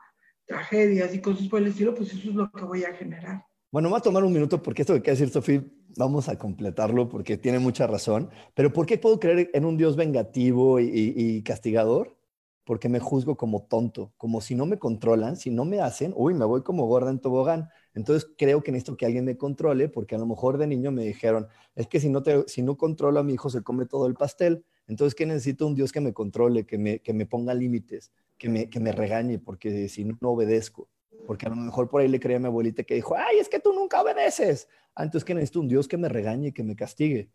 [0.46, 3.46] tragedias y cosas por el estilo, pues eso es lo que voy a generar.
[3.72, 5.64] Bueno, voy a tomar un minuto porque esto que quiere decir Sofía,
[5.96, 8.30] vamos a completarlo porque tiene mucha razón.
[8.54, 12.18] Pero ¿por qué puedo creer en un Dios vengativo y, y castigador?
[12.66, 16.34] Porque me juzgo como tonto, como si no me controlan, si no me hacen, uy,
[16.34, 17.70] me voy como gorda en tobogán.
[17.96, 21.04] Entonces creo que necesito que alguien me controle porque a lo mejor de niño me
[21.04, 24.06] dijeron, es que si no, te, si no controlo a mi hijo se come todo
[24.08, 24.66] el pastel.
[24.88, 25.66] Entonces, ¿qué necesito?
[25.66, 28.92] Un Dios que me controle, que me, que me ponga límites, que me, que me
[28.92, 30.90] regañe, porque si no, obedezco.
[31.26, 33.50] Porque a lo mejor por ahí le creía a mi abuelita que dijo, ay, es
[33.50, 34.68] que tú nunca obedeces.
[34.94, 35.62] Ah, entonces, ¿qué necesito?
[35.62, 37.30] Un Dios que me regañe, que me castigue.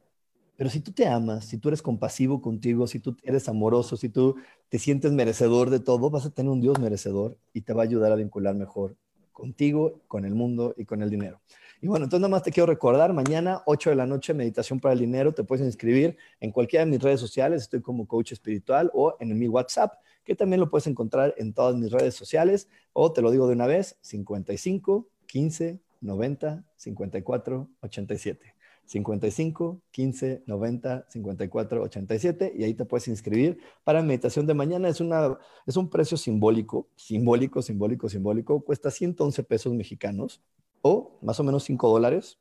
[0.57, 4.11] Pero si tú te amas, si tú eres compasivo contigo, si tú eres amoroso, si
[4.11, 4.37] tú
[4.69, 7.87] te sientes merecedor de todo, vas a tener un Dios merecedor y te va a
[7.87, 8.95] ayudar a vincular mejor
[9.33, 11.41] contigo, con el mundo y con el dinero.
[11.83, 14.93] Y bueno, entonces nada más te quiero recordar, mañana 8 de la noche, meditación para
[14.93, 18.91] el dinero, te puedes inscribir en cualquiera de mis redes sociales, estoy como coach espiritual
[18.93, 23.13] o en mi WhatsApp, que también lo puedes encontrar en todas mis redes sociales, o
[23.13, 28.55] te lo digo de una vez, 55 15 90 54 87.
[28.91, 34.89] 55 15 90 54 87 y ahí te puedes inscribir para meditación de mañana.
[34.89, 38.61] Es, una, es un precio simbólico, simbólico, simbólico, simbólico.
[38.63, 40.43] Cuesta 111 pesos mexicanos
[40.83, 42.41] o más o menos 5 dólares.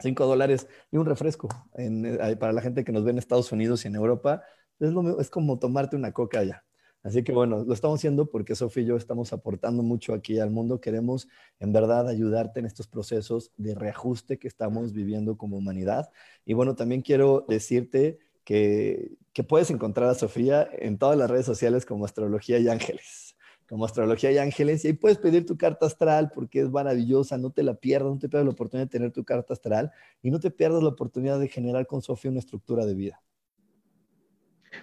[0.00, 3.84] 5 dólares y un refresco eh, para la gente que nos ve en Estados Unidos
[3.84, 4.42] y en Europa.
[4.80, 6.64] Es, es como tomarte una coca allá.
[7.04, 10.50] Así que bueno, lo estamos haciendo porque Sofía y yo estamos aportando mucho aquí al
[10.50, 10.80] mundo.
[10.80, 11.28] Queremos
[11.60, 16.10] en verdad ayudarte en estos procesos de reajuste que estamos viviendo como humanidad.
[16.46, 21.84] Y bueno, también quiero decirte que, puedes encontrar a Sofía en todas las redes sociales
[21.84, 23.36] como Astrología y Ángeles
[23.66, 27.50] como Astrología y Ángeles, y ahí puedes pedir tu carta astral porque es maravillosa, no
[27.50, 29.90] te la pierdas, no te pierdas la oportunidad de tener tu carta astral
[30.22, 33.22] y no te pierdas la oportunidad de generar con Sofía una estructura de vida.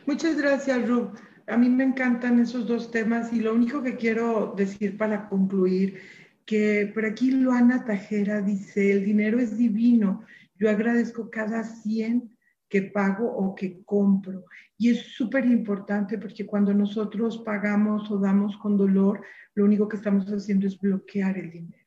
[0.07, 1.15] Muchas gracias, Rub.
[1.51, 5.99] A mí me encantan esos dos temas y lo único que quiero decir para concluir,
[6.45, 10.23] que por aquí Luana Tajera dice, el dinero es divino,
[10.55, 12.31] yo agradezco cada 100
[12.69, 14.45] que pago o que compro.
[14.77, 19.21] Y es súper importante porque cuando nosotros pagamos o damos con dolor,
[19.53, 21.80] lo único que estamos haciendo es bloquear el dinero.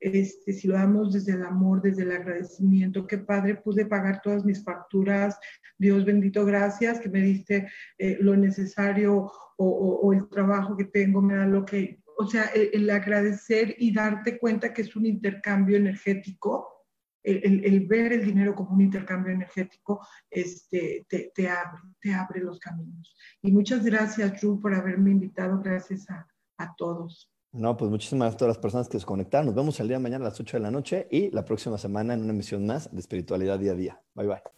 [0.00, 4.44] Este, si lo damos desde el amor, desde el agradecimiento, qué padre, pude pagar todas
[4.44, 5.38] mis facturas,
[5.76, 7.68] Dios bendito, gracias, que me diste
[7.98, 12.88] eh, lo necesario o, el trabajo que tengo, me da lo que, o sea, el
[12.90, 16.78] agradecer y darte cuenta que es un intercambio energético,
[17.22, 23.14] el, ver el dinero como un intercambio energético este, te, abre, te abre los caminos.
[23.42, 25.60] Y muchas gracias, Ru, por haberme invitado.
[25.60, 27.30] Gracias a todos.
[27.52, 29.46] No, pues muchísimas gracias a todas las personas que se conectaron.
[29.46, 31.78] Nos vemos el día de mañana a las 8 de la noche y la próxima
[31.78, 34.02] semana en una emisión más de Espiritualidad Día a Día.
[34.14, 34.57] Bye bye.